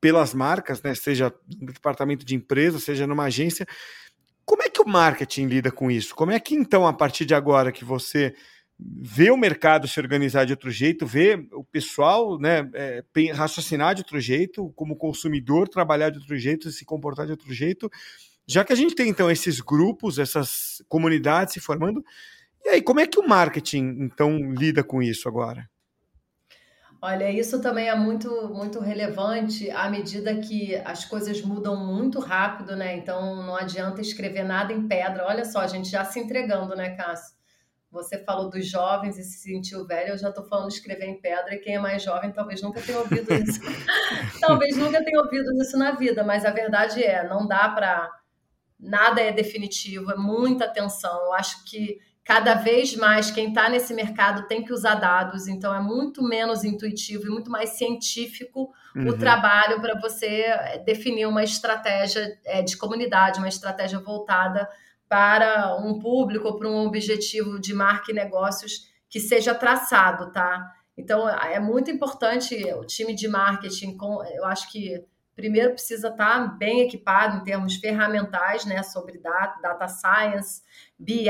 pelas 0.00 0.34
marcas, 0.34 0.82
né? 0.82 0.94
seja 0.94 1.32
no 1.60 1.72
departamento 1.72 2.24
de 2.24 2.34
empresa, 2.34 2.78
seja 2.78 3.06
numa 3.06 3.24
agência. 3.24 3.66
Como 4.44 4.62
é 4.62 4.68
que 4.68 4.82
o 4.82 4.88
marketing 4.88 5.46
lida 5.46 5.70
com 5.70 5.90
isso? 5.90 6.14
Como 6.14 6.30
é 6.30 6.38
que, 6.38 6.54
então, 6.54 6.86
a 6.86 6.92
partir 6.92 7.24
de 7.24 7.34
agora 7.34 7.72
que 7.72 7.84
você 7.84 8.34
vê 8.78 9.30
o 9.30 9.36
mercado 9.36 9.86
se 9.86 9.98
organizar 10.00 10.44
de 10.44 10.52
outro 10.52 10.70
jeito, 10.70 11.06
vê 11.06 11.46
o 11.52 11.64
pessoal 11.64 12.38
né, 12.38 12.68
é, 12.74 13.02
raciocinar 13.32 13.94
de 13.94 14.00
outro 14.02 14.20
jeito, 14.20 14.72
como 14.76 14.96
consumidor 14.96 15.68
trabalhar 15.68 16.10
de 16.10 16.18
outro 16.18 16.36
jeito, 16.36 16.70
se 16.70 16.84
comportar 16.84 17.24
de 17.26 17.32
outro 17.32 17.52
jeito, 17.54 17.90
já 18.46 18.64
que 18.64 18.72
a 18.72 18.76
gente 18.76 18.94
tem, 18.94 19.08
então, 19.08 19.30
esses 19.30 19.60
grupos, 19.60 20.18
essas 20.18 20.82
comunidades 20.88 21.54
se 21.54 21.60
formando, 21.60 22.04
e 22.64 22.68
aí, 22.70 22.82
como 22.82 23.00
é 23.00 23.06
que 23.06 23.18
o 23.18 23.28
marketing, 23.28 23.96
então, 24.00 24.52
lida 24.52 24.82
com 24.82 25.02
isso 25.02 25.28
agora? 25.28 25.68
Olha, 27.06 27.30
isso 27.30 27.60
também 27.60 27.90
é 27.90 27.94
muito, 27.94 28.48
muito 28.48 28.80
relevante 28.80 29.70
à 29.70 29.90
medida 29.90 30.34
que 30.36 30.74
as 30.86 31.04
coisas 31.04 31.42
mudam 31.42 31.76
muito 31.76 32.18
rápido, 32.18 32.74
né? 32.74 32.96
Então 32.96 33.42
não 33.42 33.54
adianta 33.54 34.00
escrever 34.00 34.42
nada 34.42 34.72
em 34.72 34.88
pedra. 34.88 35.26
Olha 35.26 35.44
só, 35.44 35.58
a 35.58 35.66
gente 35.66 35.90
já 35.90 36.02
se 36.02 36.18
entregando, 36.18 36.74
né, 36.74 36.96
Cássio? 36.96 37.36
Você 37.90 38.24
falou 38.24 38.48
dos 38.48 38.66
jovens 38.66 39.18
e 39.18 39.22
se 39.22 39.36
sentiu 39.36 39.86
velho, 39.86 40.12
eu 40.12 40.16
já 40.16 40.30
estou 40.30 40.44
falando 40.44 40.68
de 40.68 40.76
escrever 40.76 41.04
em 41.04 41.20
pedra, 41.20 41.54
e 41.54 41.58
quem 41.58 41.74
é 41.74 41.78
mais 41.78 42.02
jovem 42.02 42.32
talvez 42.32 42.62
nunca 42.62 42.80
tenha 42.80 42.98
ouvido 42.98 43.34
isso. 43.34 43.60
talvez 44.40 44.74
nunca 44.74 45.04
tenha 45.04 45.20
ouvido 45.20 45.52
isso 45.60 45.76
na 45.76 45.90
vida, 45.90 46.24
mas 46.24 46.46
a 46.46 46.52
verdade 46.52 47.04
é, 47.04 47.28
não 47.28 47.46
dá 47.46 47.68
para. 47.68 48.10
Nada 48.80 49.20
é 49.20 49.30
definitivo, 49.30 50.10
é 50.10 50.16
muita 50.16 50.64
atenção. 50.64 51.26
Eu 51.26 51.34
acho 51.34 51.66
que 51.66 51.98
cada 52.24 52.54
vez 52.54 52.96
mais 52.96 53.30
quem 53.30 53.48
está 53.48 53.68
nesse 53.68 53.92
mercado 53.92 54.48
tem 54.48 54.64
que 54.64 54.72
usar 54.72 54.94
dados, 54.94 55.46
então 55.46 55.74
é 55.74 55.80
muito 55.80 56.22
menos 56.22 56.64
intuitivo 56.64 57.26
e 57.26 57.30
muito 57.30 57.50
mais 57.50 57.70
científico 57.70 58.72
uhum. 58.96 59.08
o 59.08 59.18
trabalho 59.18 59.80
para 59.80 60.00
você 60.00 60.44
eh, 60.46 60.78
definir 60.78 61.26
uma 61.26 61.44
estratégia 61.44 62.38
é, 62.46 62.62
de 62.62 62.78
comunidade, 62.78 63.38
uma 63.38 63.48
estratégia 63.48 63.98
voltada 64.00 64.66
para 65.06 65.76
um 65.76 65.98
público 65.98 66.48
ou 66.48 66.56
para 66.56 66.68
um 66.68 66.86
objetivo 66.86 67.60
de 67.60 67.74
marca 67.74 68.10
e 68.10 68.14
negócios 68.14 68.88
que 69.08 69.20
seja 69.20 69.54
traçado, 69.54 70.32
tá? 70.32 70.72
Então 70.96 71.28
é 71.28 71.60
muito 71.60 71.90
importante 71.90 72.54
o 72.72 72.86
time 72.86 73.14
de 73.14 73.28
marketing, 73.28 73.96
com, 73.96 74.24
eu 74.24 74.46
acho 74.46 74.72
que 74.72 75.04
primeiro 75.36 75.72
precisa 75.72 76.08
estar 76.08 76.56
bem 76.56 76.80
equipado 76.80 77.38
em 77.38 77.44
termos 77.44 77.76
ferramentais, 77.76 78.64
né, 78.64 78.82
sobre 78.82 79.18
data, 79.18 79.60
data 79.60 79.88
science, 79.88 80.62
BI, 80.98 81.28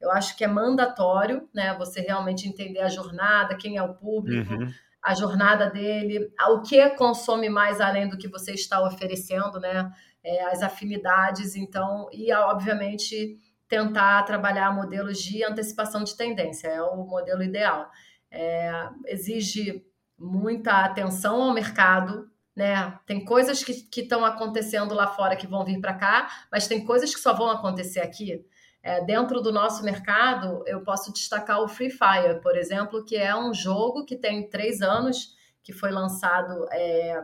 eu 0.00 0.10
acho 0.10 0.36
que 0.36 0.44
é 0.44 0.48
mandatório, 0.48 1.48
né, 1.54 1.74
você 1.78 2.00
realmente 2.00 2.48
entender 2.48 2.80
a 2.80 2.88
jornada, 2.88 3.56
quem 3.56 3.76
é 3.76 3.82
o 3.82 3.94
público, 3.94 4.52
uhum. 4.52 4.70
a 5.02 5.14
jornada 5.14 5.70
dele, 5.70 6.30
o 6.50 6.60
que 6.60 6.90
consome 6.90 7.48
mais 7.48 7.80
além 7.80 8.08
do 8.08 8.18
que 8.18 8.28
você 8.28 8.52
está 8.52 8.84
oferecendo, 8.84 9.58
né, 9.58 9.90
é, 10.22 10.44
as 10.44 10.62
afinidades, 10.62 11.56
então, 11.56 12.08
e 12.12 12.32
obviamente 12.32 13.38
tentar 13.68 14.22
trabalhar 14.24 14.74
modelos 14.74 15.18
de 15.18 15.42
antecipação 15.42 16.04
de 16.04 16.14
tendência, 16.14 16.68
é 16.68 16.82
o 16.82 17.04
modelo 17.06 17.42
ideal. 17.42 17.90
É, 18.30 18.70
exige 19.06 19.82
muita 20.18 20.84
atenção 20.84 21.40
ao 21.42 21.54
mercado, 21.54 22.30
né? 22.54 22.98
Tem 23.06 23.24
coisas 23.24 23.64
que 23.64 24.00
estão 24.00 24.24
acontecendo 24.24 24.94
lá 24.94 25.06
fora 25.06 25.36
que 25.36 25.46
vão 25.46 25.64
vir 25.64 25.80
para 25.80 25.94
cá, 25.94 26.28
mas 26.50 26.68
tem 26.68 26.84
coisas 26.84 27.14
que 27.14 27.20
só 27.20 27.32
vão 27.32 27.50
acontecer 27.50 28.00
aqui. 28.00 28.44
É, 28.82 29.00
dentro 29.04 29.40
do 29.40 29.52
nosso 29.52 29.84
mercado, 29.84 30.64
eu 30.66 30.82
posso 30.82 31.12
destacar 31.12 31.60
o 31.60 31.68
Free 31.68 31.90
Fire, 31.90 32.40
por 32.42 32.56
exemplo, 32.56 33.04
que 33.04 33.16
é 33.16 33.34
um 33.34 33.54
jogo 33.54 34.04
que 34.04 34.16
tem 34.16 34.48
três 34.48 34.82
anos, 34.82 35.36
que 35.62 35.72
foi 35.72 35.92
lançado, 35.92 36.66
é, 36.72 37.22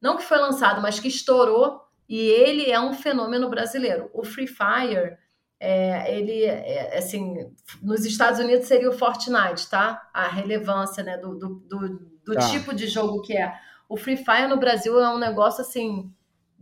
não 0.00 0.16
que 0.16 0.24
foi 0.24 0.38
lançado, 0.38 0.82
mas 0.82 0.98
que 0.98 1.06
estourou, 1.06 1.80
e 2.08 2.18
ele 2.18 2.70
é 2.70 2.80
um 2.80 2.92
fenômeno 2.92 3.48
brasileiro. 3.48 4.10
O 4.12 4.24
Free 4.24 4.48
Fire, 4.48 5.16
é, 5.60 6.18
ele, 6.18 6.44
é, 6.44 6.98
assim, 6.98 7.48
nos 7.80 8.04
Estados 8.04 8.40
Unidos 8.40 8.66
seria 8.66 8.90
o 8.90 8.98
Fortnite, 8.98 9.70
tá? 9.70 10.10
A 10.12 10.26
relevância 10.26 11.04
né, 11.04 11.16
do, 11.16 11.38
do, 11.38 11.48
do, 11.68 11.88
do 12.24 12.34
tá. 12.34 12.50
tipo 12.50 12.74
de 12.74 12.88
jogo 12.88 13.22
que 13.22 13.36
é 13.36 13.54
o 13.92 13.96
Free 13.96 14.16
Fire 14.16 14.46
no 14.48 14.56
Brasil 14.56 14.98
é 14.98 15.14
um 15.14 15.18
negócio 15.18 15.60
assim 15.60 16.10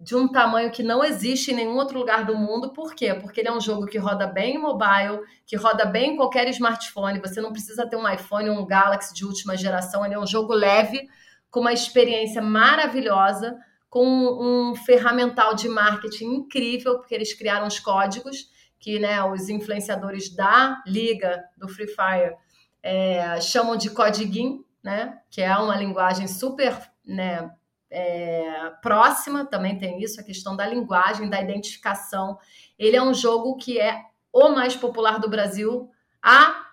de 0.02 0.16
um 0.16 0.26
tamanho 0.26 0.70
que 0.70 0.82
não 0.82 1.04
existe 1.04 1.50
em 1.50 1.54
nenhum 1.54 1.76
outro 1.76 1.98
lugar 1.98 2.24
do 2.24 2.34
mundo. 2.34 2.72
Por 2.72 2.94
quê? 2.94 3.12
Porque 3.12 3.40
ele 3.40 3.48
é 3.48 3.52
um 3.52 3.60
jogo 3.60 3.84
que 3.84 3.98
roda 3.98 4.26
bem 4.26 4.56
em 4.56 4.58
mobile, 4.58 5.20
que 5.46 5.56
roda 5.56 5.84
bem 5.84 6.12
em 6.12 6.16
qualquer 6.16 6.48
smartphone. 6.48 7.20
Você 7.20 7.38
não 7.40 7.52
precisa 7.52 7.86
ter 7.86 7.96
um 7.96 8.08
iPhone 8.08 8.48
ou 8.48 8.58
um 8.58 8.66
Galaxy 8.66 9.12
de 9.12 9.26
última 9.26 9.58
geração. 9.58 10.04
Ele 10.04 10.14
é 10.14 10.18
um 10.18 10.26
jogo 10.26 10.54
leve, 10.54 11.06
com 11.50 11.60
uma 11.60 11.72
experiência 11.72 12.40
maravilhosa, 12.40 13.58
com 13.90 14.06
um 14.06 14.74
ferramental 14.74 15.54
de 15.54 15.68
marketing 15.68 16.36
incrível, 16.36 16.96
porque 16.98 17.14
eles 17.14 17.34
criaram 17.34 17.66
os 17.66 17.78
códigos 17.78 18.48
que 18.78 18.98
né, 18.98 19.22
os 19.22 19.50
influenciadores 19.50 20.34
da 20.34 20.82
liga 20.86 21.44
do 21.58 21.68
Free 21.68 21.88
Fire 21.88 22.34
é, 22.82 23.38
chamam 23.42 23.76
de 23.76 23.90
codiguinho, 23.90 24.64
né? 24.82 25.18
Que 25.30 25.42
é 25.42 25.54
uma 25.58 25.76
linguagem 25.76 26.26
super 26.26 26.74
né, 27.04 27.50
é, 27.90 28.70
próxima, 28.80 29.44
também 29.44 29.78
tem 29.78 30.00
isso, 30.02 30.20
a 30.20 30.24
questão 30.24 30.56
da 30.56 30.66
linguagem, 30.66 31.28
da 31.28 31.40
identificação. 31.40 32.38
Ele 32.78 32.96
é 32.96 33.02
um 33.02 33.12
jogo 33.12 33.56
que 33.56 33.80
é 33.80 34.00
o 34.32 34.50
mais 34.50 34.76
popular 34.76 35.18
do 35.18 35.28
Brasil 35.28 35.90
há 36.22 36.66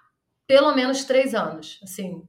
pelo 0.46 0.74
menos 0.74 1.04
três 1.04 1.34
anos. 1.34 1.80
Assim, 1.84 2.24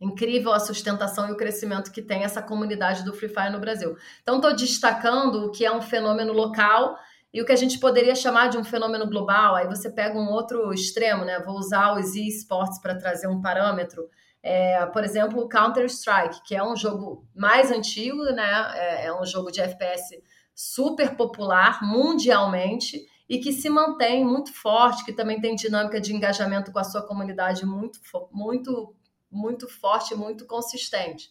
incrível 0.00 0.52
a 0.52 0.60
sustentação 0.60 1.28
e 1.28 1.32
o 1.32 1.36
crescimento 1.36 1.90
que 1.90 2.02
tem 2.02 2.22
essa 2.22 2.42
comunidade 2.42 3.04
do 3.04 3.14
Free 3.14 3.28
Fire 3.28 3.50
no 3.50 3.58
Brasil. 3.58 3.96
Então, 4.22 4.36
estou 4.36 4.54
destacando 4.54 5.46
o 5.46 5.50
que 5.50 5.64
é 5.64 5.72
um 5.72 5.80
fenômeno 5.80 6.32
local 6.32 6.98
e 7.32 7.40
o 7.40 7.44
que 7.44 7.52
a 7.52 7.56
gente 7.56 7.78
poderia 7.78 8.14
chamar 8.14 8.48
de 8.48 8.58
um 8.58 8.64
fenômeno 8.64 9.08
global. 9.08 9.54
Aí 9.54 9.66
você 9.66 9.90
pega 9.90 10.18
um 10.18 10.28
outro 10.28 10.72
extremo, 10.72 11.24
né? 11.24 11.40
Vou 11.40 11.56
usar 11.56 11.94
os 11.94 12.14
esports 12.14 12.78
para 12.78 12.94
trazer 12.94 13.26
um 13.26 13.40
parâmetro. 13.40 14.08
É, 14.48 14.86
por 14.86 15.02
exemplo, 15.02 15.48
Counter-Strike, 15.48 16.40
que 16.44 16.54
é 16.54 16.62
um 16.62 16.76
jogo 16.76 17.26
mais 17.34 17.72
antigo, 17.72 18.22
né? 18.26 18.72
É, 18.76 19.06
é, 19.06 19.20
um 19.20 19.26
jogo 19.26 19.50
de 19.50 19.60
FPS 19.60 20.22
super 20.54 21.16
popular 21.16 21.82
mundialmente 21.82 23.04
e 23.28 23.38
que 23.40 23.52
se 23.52 23.68
mantém 23.68 24.24
muito 24.24 24.54
forte, 24.54 25.04
que 25.04 25.12
também 25.12 25.40
tem 25.40 25.56
dinâmica 25.56 26.00
de 26.00 26.14
engajamento 26.14 26.70
com 26.70 26.78
a 26.78 26.84
sua 26.84 27.04
comunidade 27.04 27.66
muito, 27.66 27.98
muito, 28.30 28.94
muito 29.28 29.66
forte, 29.68 30.14
muito 30.14 30.46
consistente. 30.46 31.28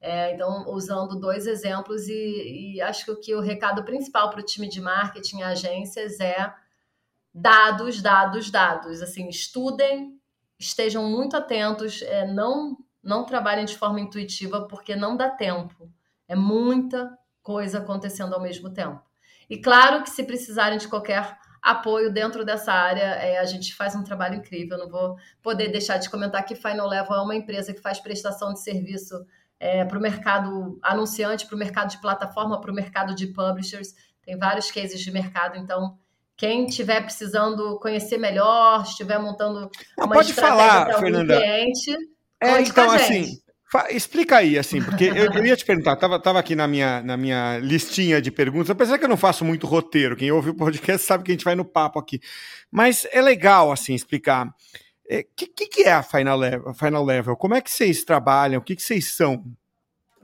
É, 0.00 0.32
então, 0.32 0.64
usando 0.68 1.20
dois 1.20 1.46
exemplos, 1.46 2.08
e, 2.08 2.76
e 2.76 2.80
acho 2.80 3.04
que 3.04 3.10
o, 3.10 3.20
que 3.20 3.34
o 3.34 3.42
recado 3.42 3.84
principal 3.84 4.30
para 4.30 4.40
o 4.40 4.44
time 4.44 4.70
de 4.70 4.80
marketing 4.80 5.40
e 5.40 5.42
agências 5.42 6.18
é 6.18 6.50
dados, 7.34 8.00
dados, 8.00 8.50
dados. 8.50 9.02
Assim, 9.02 9.28
estudem, 9.28 10.13
estejam 10.58 11.08
muito 11.08 11.36
atentos, 11.36 12.02
é, 12.02 12.26
não, 12.26 12.76
não 13.02 13.24
trabalhem 13.24 13.64
de 13.64 13.76
forma 13.76 14.00
intuitiva, 14.00 14.66
porque 14.68 14.94
não 14.96 15.16
dá 15.16 15.28
tempo. 15.28 15.90
É 16.28 16.34
muita 16.34 17.16
coisa 17.42 17.78
acontecendo 17.78 18.34
ao 18.34 18.40
mesmo 18.40 18.70
tempo. 18.70 19.02
E 19.48 19.58
claro 19.58 20.02
que 20.02 20.10
se 20.10 20.24
precisarem 20.24 20.78
de 20.78 20.88
qualquer 20.88 21.36
apoio 21.62 22.12
dentro 22.12 22.44
dessa 22.44 22.72
área, 22.72 23.02
é, 23.02 23.38
a 23.38 23.44
gente 23.44 23.74
faz 23.74 23.94
um 23.94 24.02
trabalho 24.02 24.36
incrível. 24.36 24.78
Não 24.78 24.88
vou 24.88 25.16
poder 25.42 25.68
deixar 25.68 25.98
de 25.98 26.10
comentar 26.10 26.44
que 26.44 26.54
Final 26.54 26.88
Level 26.88 27.14
é 27.14 27.20
uma 27.20 27.34
empresa 27.34 27.72
que 27.72 27.80
faz 27.80 27.98
prestação 28.00 28.52
de 28.52 28.60
serviço 28.60 29.26
é, 29.58 29.84
para 29.84 29.98
o 29.98 30.00
mercado 30.00 30.78
anunciante, 30.82 31.46
para 31.46 31.56
o 31.56 31.58
mercado 31.58 31.90
de 31.90 32.00
plataforma, 32.00 32.60
para 32.60 32.70
o 32.70 32.74
mercado 32.74 33.14
de 33.14 33.28
publishers. 33.28 33.94
Tem 34.22 34.38
vários 34.38 34.70
cases 34.70 35.00
de 35.00 35.10
mercado, 35.10 35.56
então 35.56 35.98
quem 36.36 36.66
estiver 36.66 37.00
precisando 37.02 37.78
conhecer 37.78 38.18
melhor, 38.18 38.82
estiver 38.82 39.18
montando 39.18 39.70
uma 39.98 40.08
pode 40.08 40.32
falar, 40.32 40.98
Fernanda. 40.98 41.36
cliente, 41.36 41.96
é, 42.40 42.60
então 42.60 42.90
assim, 42.90 43.38
explica 43.90 44.38
aí 44.38 44.58
assim, 44.58 44.82
porque 44.82 45.04
eu, 45.04 45.32
eu 45.32 45.46
ia 45.46 45.56
te 45.56 45.64
perguntar, 45.64 45.96
tava, 45.96 46.18
tava 46.18 46.38
aqui 46.38 46.54
na 46.54 46.66
minha, 46.66 47.02
na 47.02 47.16
minha 47.16 47.58
listinha 47.58 48.20
de 48.20 48.30
perguntas, 48.30 48.70
apesar 48.70 48.98
que 48.98 49.04
eu 49.04 49.08
não 49.08 49.16
faço 49.16 49.44
muito 49.44 49.66
roteiro, 49.66 50.16
quem 50.16 50.30
ouve 50.30 50.50
o 50.50 50.56
podcast 50.56 51.06
sabe 51.06 51.24
que 51.24 51.30
a 51.30 51.34
gente 51.34 51.44
vai 51.44 51.54
no 51.54 51.64
papo 51.64 51.98
aqui, 51.98 52.20
mas 52.70 53.06
é 53.12 53.22
legal 53.22 53.70
assim 53.70 53.94
explicar. 53.94 54.46
O 54.46 54.50
é, 55.08 55.22
que, 55.22 55.46
que, 55.46 55.66
que, 55.66 55.82
é 55.82 55.92
a 55.92 56.02
Final 56.02 56.38
Level, 56.38 56.74
Final 56.74 57.04
Level? 57.04 57.36
Como 57.36 57.54
é 57.54 57.60
que 57.60 57.70
vocês 57.70 58.04
trabalham? 58.04 58.58
O 58.58 58.64
que, 58.64 58.74
que 58.74 58.82
vocês 58.82 59.14
são? 59.14 59.44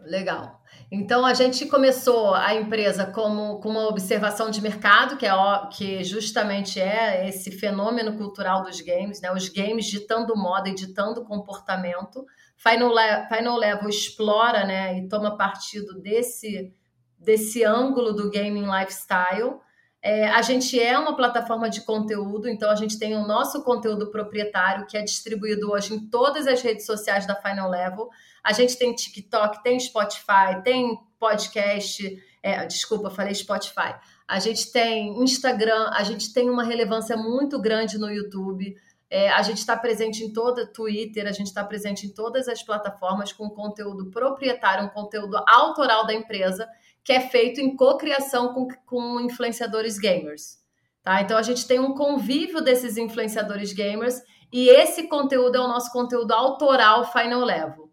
Legal. 0.07 0.60
Então 0.93 1.25
a 1.25 1.33
gente 1.35 1.67
começou 1.67 2.35
a 2.35 2.53
empresa 2.53 3.07
como 3.07 3.61
com 3.61 3.69
uma 3.69 3.87
observação 3.87 4.51
de 4.51 4.61
mercado, 4.61 5.17
que 5.17 5.25
é 5.25 5.33
que 5.73 6.03
justamente 6.03 6.81
é 6.81 7.29
esse 7.29 7.53
fenômeno 7.53 8.17
cultural 8.17 8.65
dos 8.65 8.81
games, 8.81 9.21
né? 9.21 9.33
Os 9.33 9.49
games 9.49 9.87
ditando 9.87 10.37
moda 10.37 10.69
e 10.69 10.75
ditando 10.75 11.25
comportamento. 11.25 12.27
Final, 12.57 12.93
Final 13.29 13.57
Level 13.57 13.89
explora, 13.89 14.67
né, 14.67 14.99
e 14.99 15.09
toma 15.09 15.37
partido 15.37 15.99
desse 16.01 16.75
desse 17.17 17.63
ângulo 17.63 18.15
do 18.15 18.31
gaming 18.31 18.67
lifestyle. 18.67 19.61
É, 20.03 20.29
a 20.29 20.41
gente 20.41 20.81
é 20.81 20.99
uma 20.99 21.15
plataforma 21.15 21.69
de 21.69 21.83
conteúdo, 21.83 22.49
então 22.49 22.71
a 22.71 22.75
gente 22.75 22.99
tem 22.99 23.15
o 23.15 23.27
nosso 23.27 23.63
conteúdo 23.63 24.11
proprietário 24.11 24.87
que 24.87 24.97
é 24.97 25.03
distribuído 25.03 25.71
hoje 25.71 25.95
em 25.95 26.01
todas 26.09 26.47
as 26.47 26.63
redes 26.63 26.87
sociais 26.87 27.27
da 27.27 27.35
Final 27.35 27.69
Level. 27.69 28.09
A 28.43 28.53
gente 28.53 28.79
tem 28.79 28.95
TikTok, 28.95 29.63
tem 29.63 29.79
Spotify, 29.79 30.63
tem 30.65 30.99
podcast. 31.19 32.23
É, 32.43 32.65
desculpa, 32.65 33.11
falei 33.11 33.35
Spotify. 33.35 33.95
A 34.27 34.39
gente 34.39 34.73
tem 34.73 35.23
Instagram, 35.23 35.91
a 35.93 36.03
gente 36.03 36.33
tem 36.33 36.49
uma 36.49 36.65
relevância 36.65 37.17
muito 37.17 37.61
grande 37.61 37.99
no 37.99 38.11
YouTube. 38.11 38.75
É, 39.11 39.29
a 39.29 39.43
gente 39.43 39.59
está 39.59 39.77
presente 39.77 40.23
em 40.23 40.33
toda 40.33 40.67
Twitter, 40.67 41.27
a 41.27 41.33
gente 41.33 41.49
está 41.49 41.65
presente 41.65 42.07
em 42.07 42.15
todas 42.15 42.49
as 42.49 42.63
plataformas 42.63 43.33
com 43.33 43.51
conteúdo 43.51 44.09
proprietário, 44.09 44.85
um 44.85 44.89
conteúdo 44.89 45.37
autoral 45.49 46.07
da 46.07 46.15
empresa 46.15 46.69
que 47.03 47.13
é 47.13 47.21
feito 47.21 47.61
em 47.61 47.75
cocriação 47.75 48.55
com, 48.55 48.69
com 48.87 49.21
influenciadores 49.21 49.99
gamers. 49.99 50.61
Tá? 51.03 51.21
Então 51.23 51.37
a 51.37 51.43
gente 51.43 51.67
tem 51.67 51.81
um 51.81 51.95
convívio 51.95 52.61
desses 52.61 52.97
influenciadores 52.97 53.73
gamers 53.73 54.23
e 54.53 54.69
esse 54.69 55.09
conteúdo 55.09 55.57
é 55.57 55.61
o 55.61 55.69
nosso 55.69 55.91
conteúdo 55.93 56.33
autoral 56.33 57.11
Final 57.11 57.41
Level. 57.41 57.90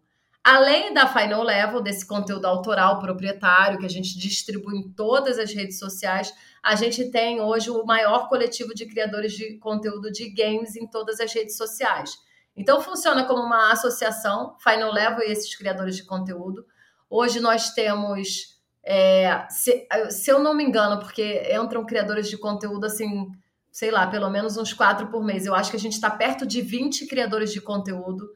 Além 0.50 0.94
da 0.94 1.06
Final 1.06 1.42
Level, 1.42 1.82
desse 1.82 2.06
conteúdo 2.06 2.46
autoral 2.46 2.98
proprietário 2.98 3.78
que 3.78 3.84
a 3.84 3.90
gente 3.90 4.18
distribui 4.18 4.78
em 4.78 4.88
todas 4.90 5.38
as 5.38 5.52
redes 5.52 5.78
sociais, 5.78 6.32
a 6.62 6.74
gente 6.74 7.10
tem 7.10 7.38
hoje 7.38 7.68
o 7.68 7.84
maior 7.84 8.30
coletivo 8.30 8.74
de 8.74 8.86
criadores 8.86 9.34
de 9.34 9.58
conteúdo 9.58 10.10
de 10.10 10.30
games 10.30 10.74
em 10.74 10.86
todas 10.86 11.20
as 11.20 11.30
redes 11.34 11.54
sociais. 11.54 12.16
Então 12.56 12.80
funciona 12.80 13.26
como 13.26 13.42
uma 13.42 13.70
associação, 13.72 14.56
Final 14.58 14.90
Level 14.90 15.20
e 15.28 15.30
esses 15.30 15.54
criadores 15.54 15.96
de 15.96 16.04
conteúdo. 16.04 16.64
Hoje 17.10 17.40
nós 17.40 17.74
temos 17.74 18.58
é, 18.82 19.46
se, 19.50 19.86
se, 20.08 20.30
eu 20.30 20.38
não 20.38 20.54
me 20.54 20.64
engano, 20.64 20.98
porque 20.98 21.46
entram 21.52 21.84
criadores 21.84 22.26
de 22.26 22.38
conteúdo 22.38 22.86
assim, 22.86 23.30
sei 23.70 23.90
lá, 23.90 24.06
pelo 24.06 24.30
menos 24.30 24.56
uns 24.56 24.72
quatro 24.72 25.08
por 25.08 25.22
mês. 25.22 25.44
Eu 25.44 25.54
acho 25.54 25.70
que 25.70 25.76
a 25.76 25.80
gente 25.80 25.92
está 25.92 26.08
perto 26.08 26.46
de 26.46 26.62
20 26.62 27.06
criadores 27.06 27.52
de 27.52 27.60
conteúdo 27.60 28.26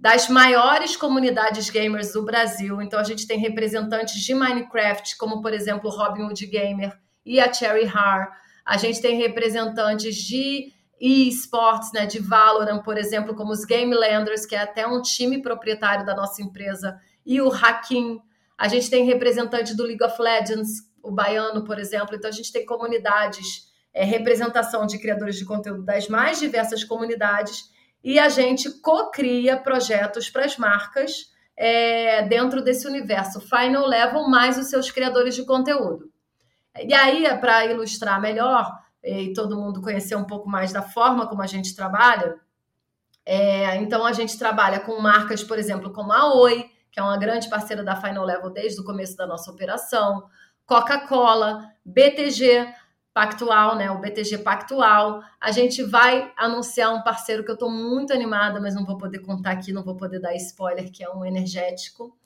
das 0.00 0.30
maiores 0.30 0.96
comunidades 0.96 1.68
gamers 1.68 2.12
do 2.12 2.24
Brasil. 2.24 2.80
Então 2.80 2.98
a 2.98 3.04
gente 3.04 3.26
tem 3.26 3.38
representantes 3.38 4.14
de 4.14 4.34
Minecraft, 4.34 5.16
como 5.18 5.42
por 5.42 5.52
exemplo 5.52 5.90
Robin 5.90 6.22
Hood 6.22 6.46
Gamer 6.46 6.98
e 7.24 7.38
a 7.38 7.52
Cherry 7.52 7.86
Har. 7.86 8.30
A 8.64 8.78
gente 8.78 9.02
tem 9.02 9.18
representantes 9.18 10.16
de 10.16 10.72
esports, 10.98 11.92
né, 11.92 12.06
de 12.06 12.18
Valorant, 12.18 12.82
por 12.82 12.96
exemplo, 12.96 13.34
como 13.34 13.52
os 13.52 13.64
Game 13.64 13.94
Landers, 13.94 14.46
que 14.46 14.54
é 14.54 14.60
até 14.60 14.86
um 14.86 15.02
time 15.02 15.42
proprietário 15.42 16.04
da 16.04 16.14
nossa 16.14 16.42
empresa, 16.42 16.98
e 17.24 17.40
o 17.40 17.50
Hakim. 17.52 18.20
A 18.56 18.68
gente 18.68 18.90
tem 18.90 19.04
representante 19.04 19.74
do 19.74 19.82
League 19.82 20.04
of 20.04 20.20
Legends, 20.20 20.82
o 21.02 21.10
baiano, 21.10 21.64
por 21.64 21.78
exemplo. 21.78 22.14
Então, 22.14 22.28
a 22.28 22.32
gente 22.32 22.52
tem 22.52 22.66
comunidades, 22.66 23.70
é, 23.94 24.04
representação 24.04 24.86
de 24.86 24.98
criadores 24.98 25.36
de 25.36 25.46
conteúdo 25.46 25.82
das 25.82 26.08
mais 26.08 26.38
diversas 26.38 26.84
comunidades. 26.84 27.70
E 28.02 28.18
a 28.18 28.28
gente 28.28 28.70
co-cria 28.80 29.56
projetos 29.56 30.30
para 30.30 30.44
as 30.44 30.56
marcas 30.56 31.30
é, 31.56 32.22
dentro 32.22 32.62
desse 32.62 32.86
universo 32.86 33.40
Final 33.40 33.86
Level, 33.86 34.28
mais 34.28 34.56
os 34.56 34.68
seus 34.68 34.90
criadores 34.90 35.34
de 35.34 35.44
conteúdo. 35.44 36.10
E 36.78 36.94
aí, 36.94 37.26
para 37.38 37.66
ilustrar 37.66 38.20
melhor 38.20 38.72
e 39.02 39.32
todo 39.32 39.56
mundo 39.56 39.82
conhecer 39.82 40.16
um 40.16 40.24
pouco 40.24 40.48
mais 40.48 40.72
da 40.72 40.82
forma 40.82 41.26
como 41.26 41.42
a 41.42 41.46
gente 41.46 41.74
trabalha, 41.74 42.36
é, 43.26 43.76
então 43.76 44.06
a 44.06 44.12
gente 44.12 44.38
trabalha 44.38 44.80
com 44.80 44.98
marcas, 45.00 45.44
por 45.44 45.58
exemplo, 45.58 45.92
como 45.92 46.12
a 46.12 46.34
Oi, 46.34 46.70
que 46.90 46.98
é 46.98 47.02
uma 47.02 47.18
grande 47.18 47.48
parceira 47.48 47.84
da 47.84 47.96
Final 47.96 48.24
Level 48.24 48.50
desde 48.50 48.80
o 48.80 48.84
começo 48.84 49.16
da 49.16 49.26
nossa 49.26 49.50
operação, 49.50 50.24
Coca-Cola, 50.64 51.68
BTG 51.84 52.72
Pactual, 53.12 53.76
né? 53.76 53.90
O 53.90 53.98
BTG 53.98 54.38
Pactual. 54.38 55.22
A 55.40 55.50
gente 55.50 55.82
vai 55.82 56.32
anunciar 56.36 56.94
um 56.94 57.02
parceiro 57.02 57.44
que 57.44 57.50
eu 57.50 57.54
estou 57.54 57.70
muito 57.70 58.12
animada, 58.12 58.60
mas 58.60 58.74
não 58.74 58.84
vou 58.84 58.96
poder 58.96 59.20
contar 59.20 59.52
aqui, 59.52 59.72
não 59.72 59.82
vou 59.82 59.96
poder 59.96 60.20
dar 60.20 60.34
spoiler, 60.36 60.90
que 60.92 61.02
é 61.02 61.10
um 61.10 61.24
energético. 61.24 62.16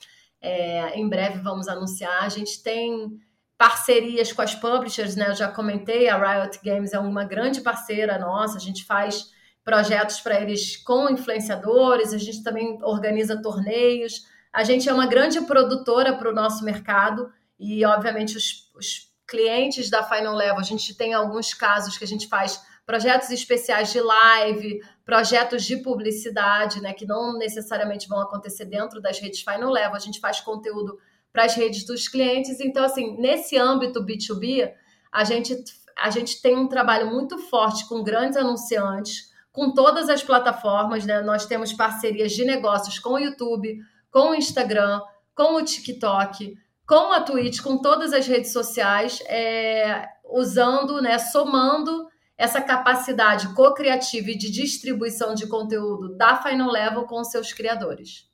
É, 0.40 0.98
em 0.98 1.08
breve 1.08 1.40
vamos 1.40 1.68
anunciar. 1.68 2.22
A 2.22 2.28
gente 2.28 2.62
tem 2.62 3.18
parcerias 3.56 4.32
com 4.32 4.42
as 4.42 4.54
publishers, 4.54 5.16
né? 5.16 5.28
Eu 5.28 5.34
já 5.34 5.48
comentei, 5.48 6.08
a 6.08 6.18
Riot 6.18 6.60
Games 6.62 6.92
é 6.92 6.98
uma 6.98 7.24
grande 7.24 7.60
parceira 7.62 8.18
nossa, 8.18 8.58
a 8.58 8.60
gente 8.60 8.84
faz 8.84 9.32
projetos 9.64 10.20
para 10.20 10.38
eles 10.40 10.76
com 10.76 11.08
influenciadores, 11.08 12.12
a 12.12 12.18
gente 12.18 12.42
também 12.42 12.78
organiza 12.82 13.40
torneios. 13.40 14.26
A 14.52 14.62
gente 14.62 14.88
é 14.88 14.92
uma 14.92 15.06
grande 15.06 15.40
produtora 15.40 16.12
para 16.12 16.30
o 16.30 16.34
nosso 16.34 16.64
mercado 16.64 17.32
e, 17.58 17.84
obviamente, 17.84 18.36
os, 18.36 18.70
os 18.76 19.13
clientes 19.34 19.90
da 19.90 20.04
Final 20.04 20.36
Level, 20.36 20.60
a 20.60 20.62
gente 20.62 20.96
tem 20.96 21.12
alguns 21.12 21.52
casos 21.52 21.98
que 21.98 22.04
a 22.04 22.06
gente 22.06 22.28
faz 22.28 22.62
projetos 22.86 23.30
especiais 23.30 23.90
de 23.92 24.00
live, 24.00 24.80
projetos 25.04 25.64
de 25.64 25.78
publicidade, 25.78 26.80
né, 26.80 26.92
que 26.92 27.04
não 27.04 27.36
necessariamente 27.36 28.08
vão 28.08 28.20
acontecer 28.20 28.64
dentro 28.66 29.00
das 29.00 29.18
redes 29.18 29.40
Final 29.40 29.70
Level, 29.70 29.96
a 29.96 29.98
gente 29.98 30.20
faz 30.20 30.40
conteúdo 30.40 30.96
para 31.32 31.46
as 31.46 31.56
redes 31.56 31.84
dos 31.84 32.06
clientes. 32.06 32.60
Então, 32.60 32.84
assim, 32.84 33.16
nesse 33.18 33.58
âmbito 33.58 34.04
B2B, 34.04 34.72
a 35.10 35.24
gente, 35.24 35.56
a 35.98 36.10
gente 36.10 36.40
tem 36.40 36.56
um 36.56 36.68
trabalho 36.68 37.10
muito 37.10 37.36
forte 37.38 37.88
com 37.88 38.04
grandes 38.04 38.36
anunciantes, 38.36 39.32
com 39.50 39.72
todas 39.72 40.08
as 40.08 40.22
plataformas, 40.22 41.04
né? 41.04 41.22
Nós 41.22 41.46
temos 41.46 41.72
parcerias 41.72 42.32
de 42.32 42.44
negócios 42.44 43.00
com 43.00 43.14
o 43.14 43.18
YouTube, 43.18 43.80
com 44.12 44.30
o 44.30 44.34
Instagram, 44.34 45.00
com 45.34 45.56
o 45.56 45.64
TikTok, 45.64 46.56
com 46.86 47.12
a 47.12 47.20
Twitch, 47.20 47.60
com 47.60 47.78
todas 47.78 48.12
as 48.12 48.26
redes 48.26 48.52
sociais, 48.52 49.20
é, 49.26 50.06
usando, 50.24 51.00
né, 51.00 51.18
somando 51.18 52.08
essa 52.36 52.60
capacidade 52.60 53.54
co-criativa 53.54 54.30
e 54.30 54.36
de 54.36 54.50
distribuição 54.50 55.34
de 55.34 55.46
conteúdo 55.46 56.16
da 56.16 56.42
Final 56.42 56.70
Level 56.70 57.04
com 57.04 57.22
seus 57.24 57.52
criadores. 57.52 58.28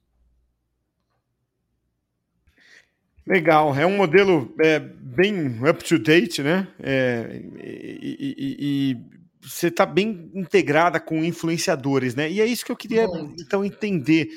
Legal, 3.26 3.74
é 3.76 3.86
um 3.86 3.96
modelo 3.96 4.52
é, 4.60 4.78
bem 4.78 5.60
up-to-date, 5.62 6.42
né? 6.42 6.66
É, 6.82 7.42
e, 7.62 8.34
e, 8.38 8.56
e, 8.58 9.20
você 9.42 9.68
está 9.68 9.86
bem 9.86 10.30
integrada 10.34 10.98
com 10.98 11.24
influenciadores, 11.24 12.14
né? 12.14 12.30
E 12.30 12.40
é 12.40 12.46
isso 12.46 12.64
que 12.64 12.72
eu 12.72 12.76
queria, 12.76 13.06
Muito. 13.06 13.40
então, 13.40 13.64
entender. 13.64 14.28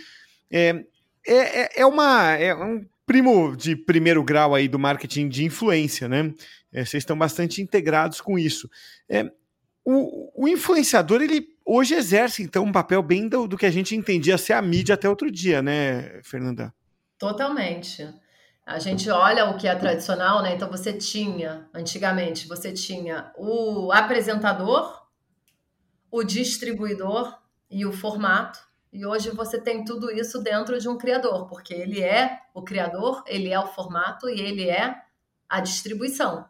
É, 0.51 0.85
é, 1.25 1.61
é, 1.61 1.69
é, 1.77 1.85
uma, 1.85 2.33
é 2.33 2.53
um 2.53 2.85
primo 3.05 3.55
de 3.55 3.75
primeiro 3.75 4.23
grau 4.23 4.55
aí 4.55 4.67
do 4.67 4.79
marketing 4.79 5.27
de 5.29 5.43
influência, 5.43 6.07
né? 6.07 6.33
É, 6.71 6.83
vocês 6.83 7.01
estão 7.01 7.17
bastante 7.17 7.61
integrados 7.61 8.19
com 8.19 8.37
isso. 8.37 8.69
É, 9.09 9.29
o, 9.85 10.43
o, 10.43 10.47
influenciador, 10.47 11.21
ele 11.21 11.47
hoje 11.65 11.93
exerce, 11.93 12.41
então, 12.41 12.63
um 12.63 12.71
papel 12.71 13.03
bem 13.03 13.27
do, 13.27 13.47
do, 13.47 13.57
que 13.57 13.65
a 13.65 13.71
gente 13.71 13.95
entendia 13.95 14.37
ser 14.37 14.53
a 14.53 14.61
mídia 14.61 14.95
até 14.95 15.09
outro 15.09 15.29
dia, 15.29 15.61
né, 15.61 16.21
Fernanda? 16.23 16.73
Totalmente. 17.17 18.07
A 18.65 18.79
gente 18.79 19.09
olha 19.09 19.49
o 19.49 19.57
que 19.57 19.67
é 19.67 19.75
tradicional, 19.75 20.41
né? 20.41 20.55
Então, 20.55 20.69
você 20.69 20.93
tinha, 20.93 21.67
antigamente, 21.73 22.47
você 22.47 22.71
tinha 22.71 23.31
o 23.37 23.91
apresentador, 23.91 25.03
o 26.09 26.23
distribuidor 26.23 27.37
e 27.69 27.85
o 27.85 27.91
formato. 27.91 28.59
E 28.93 29.07
hoje 29.07 29.31
você 29.31 29.59
tem 29.59 29.83
tudo 29.83 30.11
isso 30.11 30.39
dentro 30.39 30.79
de 30.79 30.87
um 30.87 30.99
criador, 30.99 31.47
porque 31.47 31.73
ele 31.73 31.99
é 31.99 32.41
o 32.53 32.61
criador, 32.61 33.23
ele 33.25 33.51
é 33.51 33.59
o 33.59 33.65
formato 33.65 34.29
e 34.29 34.39
ele 34.39 34.69
é 34.69 34.95
a 35.49 35.59
distribuição. 35.59 36.45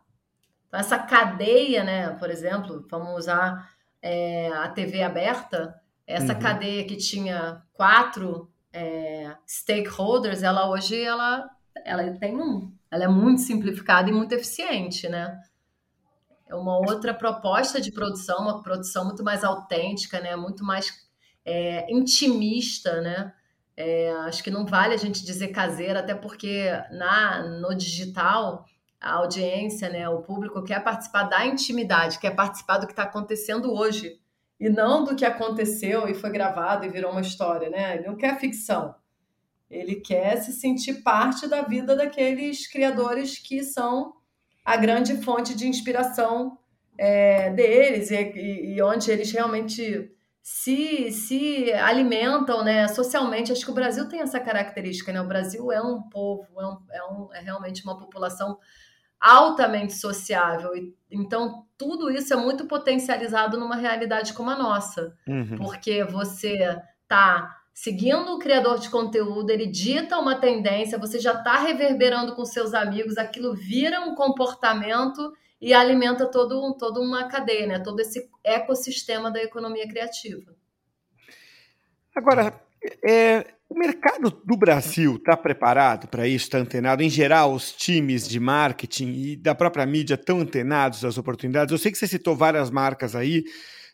Então, 0.67 0.77
essa 0.77 0.99
cadeia, 0.99 1.85
né, 1.85 2.09
por 2.19 2.29
exemplo, 2.29 2.85
vamos 2.91 3.17
usar 3.17 3.71
é, 4.01 4.49
a 4.49 4.67
TV 4.67 5.01
aberta, 5.01 5.73
essa 6.05 6.33
uhum. 6.33 6.39
cadeia 6.39 6.85
que 6.85 6.97
tinha 6.97 7.63
quatro 7.71 8.51
é, 8.73 9.37
stakeholders, 9.47 10.43
ela 10.43 10.69
hoje 10.69 11.01
ela, 11.01 11.49
ela 11.85 12.11
tem 12.17 12.35
um. 12.35 12.73
Ela 12.91 13.05
é 13.05 13.07
muito 13.07 13.39
simplificada 13.39 14.09
e 14.09 14.13
muito 14.13 14.33
eficiente, 14.33 15.07
né? 15.07 15.39
É 16.45 16.55
uma 16.55 16.77
outra 16.77 17.13
proposta 17.13 17.79
de 17.79 17.89
produção, 17.89 18.41
uma 18.41 18.61
produção 18.61 19.05
muito 19.05 19.23
mais 19.23 19.45
autêntica, 19.45 20.19
né? 20.19 20.35
Muito 20.35 20.65
mais 20.65 21.07
é, 21.45 21.91
intimista, 21.91 23.01
né? 23.01 23.33
É, 23.75 24.11
acho 24.25 24.43
que 24.43 24.51
não 24.51 24.65
vale 24.65 24.93
a 24.93 24.97
gente 24.97 25.25
dizer 25.25 25.47
caseira, 25.47 25.99
até 25.99 26.13
porque 26.13 26.69
na, 26.91 27.43
no 27.43 27.73
digital 27.75 28.65
a 29.01 29.15
audiência, 29.15 29.89
né, 29.89 30.07
o 30.07 30.21
público 30.21 30.63
quer 30.63 30.81
participar 30.81 31.23
da 31.23 31.45
intimidade, 31.45 32.19
quer 32.19 32.35
participar 32.35 32.77
do 32.77 32.85
que 32.85 32.93
está 32.93 33.03
acontecendo 33.03 33.73
hoje 33.73 34.17
e 34.59 34.69
não 34.69 35.03
do 35.03 35.15
que 35.15 35.25
aconteceu 35.25 36.07
e 36.07 36.13
foi 36.13 36.29
gravado 36.29 36.85
e 36.85 36.89
virou 36.89 37.11
uma 37.11 37.19
história, 37.19 37.69
né? 37.69 37.95
Ele 37.95 38.07
não 38.07 38.15
quer 38.15 38.39
ficção. 38.39 38.95
Ele 39.69 39.95
quer 39.95 40.37
se 40.37 40.53
sentir 40.53 41.01
parte 41.01 41.47
da 41.47 41.63
vida 41.63 41.95
daqueles 41.95 42.65
criadores 42.67 43.37
que 43.39 43.63
são 43.63 44.13
a 44.63 44.77
grande 44.77 45.17
fonte 45.17 45.53
de 45.53 45.67
inspiração 45.67 46.57
é, 46.97 47.49
deles 47.49 48.11
e, 48.11 48.75
e, 48.75 48.81
onde 48.81 49.11
eles 49.11 49.31
realmente 49.31 50.12
se, 50.43 51.09
se 51.09 51.71
alimentam 51.71 52.65
né, 52.65 52.85
socialmente. 52.89 53.53
Acho 53.53 53.63
que 53.63 53.71
o 53.71 53.75
Brasil 53.75 54.09
tem 54.09 54.19
essa 54.19 54.41
característica, 54.41 55.13
né? 55.13 55.21
O 55.21 55.27
Brasil 55.27 55.71
é 55.71 55.81
um 55.81 56.01
povo, 56.01 56.59
é, 56.59 56.67
um, 56.67 56.77
é, 56.91 57.03
um, 57.05 57.33
é 57.33 57.39
realmente 57.39 57.81
uma 57.85 57.97
população 57.97 58.59
altamente 59.17 59.93
sociável. 59.93 60.71
Então, 61.09 61.65
tudo 61.77 62.11
isso 62.11 62.33
é 62.33 62.35
muito 62.35 62.65
potencializado 62.65 63.57
numa 63.57 63.77
realidade 63.77 64.33
como 64.33 64.49
a 64.49 64.57
nossa, 64.57 65.15
uhum. 65.25 65.55
porque 65.55 66.03
você 66.03 66.77
está 67.03 67.57
seguindo 67.73 68.33
o 68.33 68.39
criador 68.39 68.79
de 68.79 68.89
conteúdo, 68.89 69.49
ele 69.49 69.65
dita 69.65 70.19
uma 70.19 70.35
tendência, 70.35 70.99
você 70.99 71.19
já 71.19 71.33
está 71.33 71.57
reverberando 71.57 72.35
com 72.35 72.43
seus 72.43 72.73
amigos, 72.73 73.17
aquilo 73.17 73.55
vira 73.55 74.01
um 74.01 74.13
comportamento 74.13 75.33
e 75.63 75.73
alimenta 75.73 76.25
todo, 76.29 76.75
toda 76.77 76.99
uma 76.99 77.29
cadeia, 77.29 77.65
né? 77.65 77.79
todo 77.79 77.97
esse 78.01 78.29
ecossistema 78.43 79.31
da 79.31 79.41
economia 79.41 79.87
criativa. 79.87 80.53
Agora, 82.13 82.61
é, 83.01 83.45
o 83.69 83.79
mercado 83.79 84.29
do 84.29 84.57
Brasil 84.57 85.15
está 85.15 85.37
preparado 85.37 86.09
para 86.09 86.27
isso? 86.27 86.45
Está 86.47 86.57
antenado? 86.57 87.01
Em 87.01 87.09
geral, 87.09 87.53
os 87.53 87.71
times 87.71 88.27
de 88.27 88.41
marketing 88.41 89.13
e 89.13 89.35
da 89.37 89.55
própria 89.55 89.85
mídia 89.85 90.15
estão 90.15 90.41
antenados 90.41 91.05
às 91.05 91.17
oportunidades? 91.17 91.71
Eu 91.71 91.77
sei 91.77 91.93
que 91.93 91.97
você 91.97 92.07
citou 92.07 92.35
várias 92.35 92.69
marcas 92.69 93.15
aí, 93.15 93.45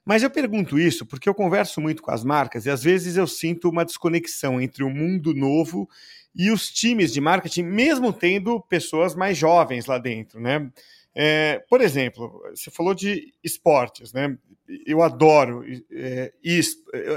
mas 0.04 0.24
eu 0.24 0.30
pergunto 0.32 0.80
isso 0.80 1.06
porque 1.06 1.30
eu 1.30 1.36
converso 1.36 1.80
muito 1.80 2.02
com 2.02 2.10
as 2.10 2.24
marcas 2.24 2.66
e 2.66 2.72
às 2.72 2.82
vezes 2.82 3.16
eu 3.16 3.28
sinto 3.28 3.70
uma 3.70 3.86
desconexão 3.86 4.60
entre 4.60 4.84
o 4.84 4.90
mundo 4.90 5.36
novo 5.36 5.88
e 6.36 6.50
os 6.50 6.72
times 6.72 7.14
de 7.14 7.22
marketing, 7.22 7.64
mesmo 7.64 8.12
tendo 8.12 8.60
pessoas 8.60 9.14
mais 9.14 9.38
jovens 9.38 9.86
lá 9.86 10.00
dentro, 10.00 10.42
né? 10.42 10.72
É, 11.16 11.64
por 11.70 11.82
exemplo, 11.82 12.42
você 12.50 12.70
falou 12.70 12.94
de 12.94 13.34
esportes, 13.44 14.14
né? 14.14 14.38
Eu 14.86 15.02
adoro, 15.02 15.64
é, 15.92 16.32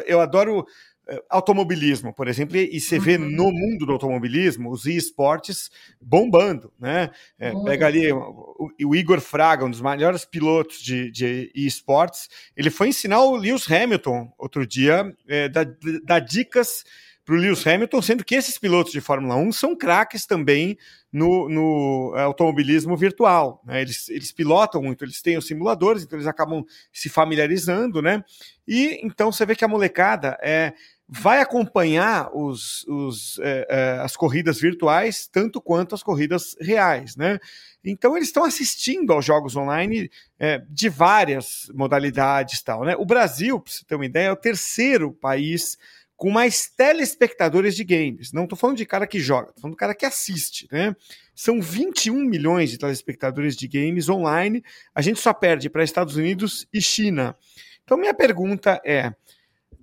eu 0.07 0.21
adoro 0.21 0.65
é, 1.09 1.23
automobilismo, 1.29 2.15
por 2.15 2.29
exemplo, 2.29 2.57
e 2.57 2.81
você 2.81 2.99
vê 2.99 3.17
uhum. 3.17 3.29
no 3.29 3.53
mundo 3.53 3.85
do 3.85 3.93
automobilismo 3.93 4.71
os 4.71 4.87
esportes 4.87 5.71
bombando, 6.01 6.73
né? 6.79 7.11
É, 7.39 7.53
pega 7.65 7.87
ali 7.87 8.13
o, 8.13 8.71
o, 8.85 8.95
Igor 8.95 9.21
Fraga, 9.21 9.65
um 9.65 9.71
dos 9.71 9.81
maiores 9.81 10.25
pilotos 10.25 10.81
de, 10.81 11.11
de 11.11 11.51
esportes, 11.55 12.29
ele 12.57 12.71
foi 12.71 12.89
ensinar 12.89 13.21
o 13.23 13.37
Lewis 13.37 13.71
Hamilton 13.71 14.33
outro 14.39 14.67
dia, 14.67 15.13
é, 15.29 15.49
dar 15.49 16.21
dicas 16.21 16.85
para 17.25 17.35
o 17.35 17.39
Lewis 17.39 17.65
Hamilton, 17.67 18.03
sendo 18.03 18.25
que 18.25 18.35
esses 18.35 18.59
pilotos 18.59 18.93
de 18.93 19.01
Fórmula 19.01 19.37
1 19.37 19.53
são 19.53 19.77
craques 19.77 20.27
também 20.27 20.77
no, 21.13 21.49
no 21.49 22.15
automobilismo 22.17 22.97
virtual. 22.97 23.63
Né? 23.65 23.83
Eles, 23.83 24.09
eles 24.09 24.33
pilotam 24.33 24.83
muito, 24.83 25.05
eles 25.05 25.23
têm 25.23 25.37
os 25.37 25.47
simuladores, 25.47 26.03
então 26.03 26.19
eles 26.19 26.27
acabam 26.27 26.65
se 26.93 27.09
familiarizando, 27.09 28.03
né? 28.03 28.25
E 28.67 28.99
então 29.05 29.31
você 29.31 29.47
vê 29.47 29.55
que 29.55 29.65
a 29.65 29.69
molecada 29.69 30.37
é, 30.43 30.73
vai 31.09 31.41
acompanhar 31.41 32.31
os, 32.35 32.85
os, 32.89 33.39
é, 33.41 33.67
é, 33.69 33.99
as 34.01 34.17
corridas 34.17 34.59
virtuais 34.59 35.29
tanto 35.31 35.61
quanto 35.61 35.95
as 35.95 36.03
corridas 36.03 36.57
reais, 36.61 37.17
né? 37.17 37.39
Então 37.85 38.17
eles 38.17 38.29
estão 38.29 38.45
assistindo 38.45 39.13
aos 39.13 39.25
jogos 39.25 39.55
online 39.55 40.11
é, 40.39 40.63
de 40.71 40.89
várias 40.89 41.71
modalidades 41.75 42.63
tal, 42.63 42.85
né? 42.85 42.97
O 42.97 43.05
Brasil, 43.05 43.61
para 43.61 43.73
você 43.73 43.85
ter 43.85 43.95
uma 43.95 44.07
ideia, 44.07 44.29
é 44.29 44.33
o 44.33 44.37
terceiro 44.37 45.13
país 45.13 45.77
com 46.23 46.31
mais 46.31 46.69
telespectadores 46.69 47.75
de 47.75 47.83
games. 47.83 48.33
Não 48.33 48.45
estou 48.45 48.57
falando 48.57 48.77
de 48.77 48.87
cara 48.87 49.09
que 49.09 49.19
joga, 49.19 49.49
estou 49.49 49.61
falando 49.61 49.75
do 49.75 49.77
cara 49.77 49.93
que 49.93 50.07
assiste, 50.07 50.69
né? 50.71 50.95
São 51.35 51.61
21 51.61 52.15
milhões 52.15 52.71
de 52.71 52.79
telespectadores 52.79 53.57
de 53.57 53.67
games 53.67 54.09
online. 54.09 54.63
A 54.95 55.03
gente 55.03 55.19
só 55.19 55.35
perde 55.35 55.69
para 55.69 55.83
Estados 55.83 56.15
Unidos 56.15 56.65
e 56.73 56.81
China. 56.81 57.37
Então, 57.83 57.99
minha 57.99 58.15
pergunta 58.15 58.81
é, 58.87 59.13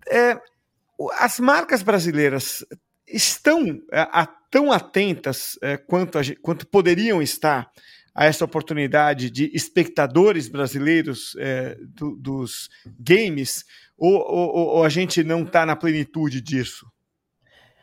é 0.08 0.40
as 1.16 1.42
marcas 1.42 1.84
brasileiras 1.84 2.66
estão 3.06 3.78
é, 3.92 4.08
tão 4.50 4.72
atentas 4.72 5.60
é, 5.62 5.76
quanto, 5.76 6.18
a, 6.18 6.22
quanto 6.42 6.66
poderiam 6.66 7.22
estar 7.22 7.70
a 8.14 8.26
essa 8.26 8.46
oportunidade 8.46 9.30
de 9.30 9.50
espectadores 9.54 10.48
brasileiros 10.48 11.36
é, 11.38 11.78
do, 11.96 12.16
dos 12.16 12.70
games? 13.00 13.64
Ou, 13.98 14.14
ou, 14.14 14.68
ou 14.78 14.84
a 14.84 14.90
gente 14.90 15.24
não 15.24 15.44
está 15.44 15.66
na 15.66 15.76
plenitude 15.76 16.42
disso? 16.42 16.86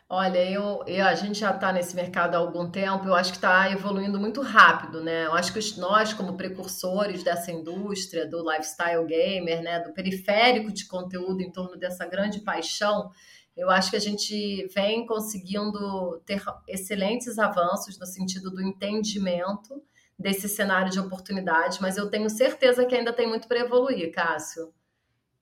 Olha, 0.09 0.49
eu, 0.49 0.85
eu, 0.87 1.05
a 1.05 1.15
gente 1.15 1.37
já 1.37 1.51
está 1.51 1.73
nesse 1.73 1.93
mercado 1.93 2.35
há 2.35 2.37
algum 2.37 2.71
tempo, 2.71 3.05
eu 3.05 3.13
acho 3.13 3.31
que 3.31 3.37
está 3.37 3.69
evoluindo 3.69 4.17
muito 4.17 4.41
rápido, 4.41 5.03
né? 5.03 5.25
Eu 5.25 5.33
acho 5.33 5.51
que 5.51 5.79
nós, 5.81 6.13
como 6.13 6.37
precursores 6.37 7.23
dessa 7.23 7.51
indústria, 7.51 8.25
do 8.25 8.41
lifestyle 8.49 9.05
gamer, 9.05 9.61
né, 9.61 9.81
do 9.81 9.91
periférico 9.91 10.71
de 10.71 10.87
conteúdo 10.87 11.41
em 11.41 11.51
torno 11.51 11.75
dessa 11.75 12.05
grande 12.05 12.39
paixão, 12.39 13.11
eu 13.57 13.69
acho 13.69 13.89
que 13.89 13.97
a 13.97 13.99
gente 13.99 14.67
vem 14.73 15.05
conseguindo 15.05 16.21
ter 16.25 16.41
excelentes 16.69 17.37
avanços 17.37 17.99
no 17.99 18.05
sentido 18.05 18.49
do 18.49 18.61
entendimento 18.61 19.83
desse 20.17 20.49
cenário 20.49 20.91
de 20.91 20.99
oportunidade, 20.99 21.79
mas 21.81 21.97
eu 21.97 22.09
tenho 22.09 22.29
certeza 22.29 22.85
que 22.85 22.95
ainda 22.95 23.13
tem 23.13 23.27
muito 23.27 23.47
para 23.47 23.59
evoluir, 23.59 24.11
Cássio. 24.11 24.73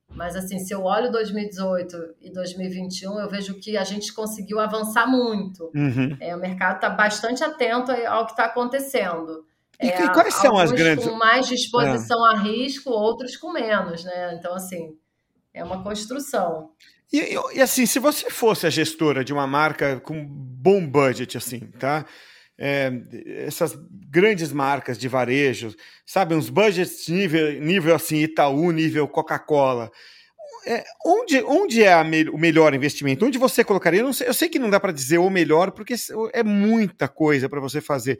Mas 0.09 0.35
assim, 0.35 0.59
se 0.59 0.73
eu 0.73 0.83
olho 0.83 1.11
2018 1.11 2.15
e 2.21 2.31
2021, 2.31 3.19
eu 3.19 3.29
vejo 3.29 3.55
que 3.59 3.77
a 3.77 3.83
gente 3.83 4.13
conseguiu 4.13 4.59
avançar 4.59 5.07
muito. 5.07 5.71
Uhum. 5.73 6.15
É, 6.19 6.35
o 6.35 6.39
mercado 6.39 6.75
está 6.75 6.89
bastante 6.89 7.43
atento 7.43 7.91
ao 7.91 8.25
que 8.25 8.31
está 8.31 8.45
acontecendo. 8.45 9.45
E, 9.81 9.89
é, 9.89 10.05
e 10.05 10.09
quais 10.13 10.33
são 10.35 10.57
as 10.57 10.71
grandes? 10.71 11.05
com 11.05 11.15
mais 11.15 11.47
disposição 11.47 12.25
é. 12.27 12.33
a 12.33 12.37
risco, 12.37 12.89
outros 12.89 13.35
com 13.35 13.51
menos, 13.51 14.05
né? 14.05 14.35
Então, 14.37 14.53
assim, 14.53 14.95
é 15.53 15.63
uma 15.63 15.83
construção. 15.83 16.71
E, 17.11 17.35
e, 17.53 17.61
assim, 17.61 17.85
se 17.85 17.99
você 17.99 18.29
fosse 18.29 18.65
a 18.65 18.69
gestora 18.69 19.23
de 19.23 19.33
uma 19.33 19.45
marca 19.45 19.99
com 19.99 20.25
bom 20.25 20.85
budget, 20.85 21.37
assim, 21.37 21.59
tá? 21.79 22.05
É, 22.57 22.91
essas 23.45 23.77
grandes 24.09 24.53
marcas 24.53 24.97
de 24.97 25.07
varejo, 25.09 25.75
sabe, 26.05 26.35
uns 26.35 26.49
budgets 26.49 27.07
nível, 27.09 27.59
nível 27.61 27.93
assim, 27.93 28.17
Itaú, 28.17 28.71
nível 28.71 29.07
Coca-Cola. 29.07 29.91
É, 30.65 30.83
onde, 31.05 31.43
onde 31.43 31.83
é 31.83 32.03
me, 32.03 32.29
o 32.29 32.37
melhor 32.37 32.73
investimento? 32.73 33.25
Onde 33.25 33.37
você 33.37 33.63
colocaria? 33.63 33.99
Eu, 33.99 34.13
sei, 34.13 34.27
eu 34.27 34.33
sei 34.33 34.49
que 34.49 34.57
não 34.57 34.69
dá 34.69 34.79
para 34.79 34.91
dizer 34.91 35.17
o 35.17 35.29
melhor, 35.29 35.71
porque 35.71 35.95
é 36.33 36.43
muita 36.43 37.07
coisa 37.07 37.47
para 37.47 37.59
você 37.59 37.81
fazer. 37.81 38.19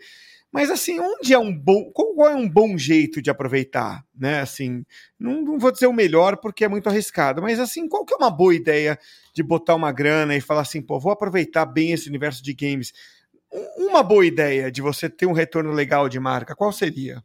Mas 0.56 0.69
assim, 0.69 1.02
onde 1.02 1.34
é 1.34 1.38
um 1.38 1.54
bom. 1.54 1.91
Qual 1.91 2.30
é 2.30 2.34
um 2.34 2.48
bom 2.48 2.78
jeito 2.78 3.21
de 3.21 3.30
aproveitar? 3.30 4.06
Né? 4.17 4.39
Assim, 4.39 4.86
não, 5.19 5.41
não 5.41 5.60
vou 5.60 5.69
dizer 5.69 5.88
o 5.88 5.91
melhor 5.91 6.38
porque 6.38 6.63
é 6.63 6.69
muito 6.69 6.88
arriscado, 6.88 7.41
mas 7.41 7.60
assim, 7.60 7.89
qual 7.89 8.06
que 8.06 8.13
é 8.13 8.17
uma 8.17 8.32
boa 8.32 8.56
ideia 8.56 8.98
de 9.34 9.43
botar 9.43 9.76
uma 9.76 9.91
grana 9.91 10.34
e 10.34 10.39
falar 10.39 10.62
assim, 10.62 10.82
pô, 10.82 10.98
vou 10.98 11.12
aproveitar 11.12 11.65
bem 11.65 11.91
esse 11.91 12.08
universo 12.08 12.41
de 12.41 12.54
games? 12.54 12.93
Uma 13.78 14.04
boa 14.04 14.26
ideia 14.26 14.72
de 14.72 14.82
você 14.82 15.10
ter 15.10 15.26
um 15.26 15.34
retorno 15.34 15.72
legal 15.72 16.10
de 16.10 16.20
marca, 16.20 16.56
qual 16.56 16.72
seria? 16.72 17.24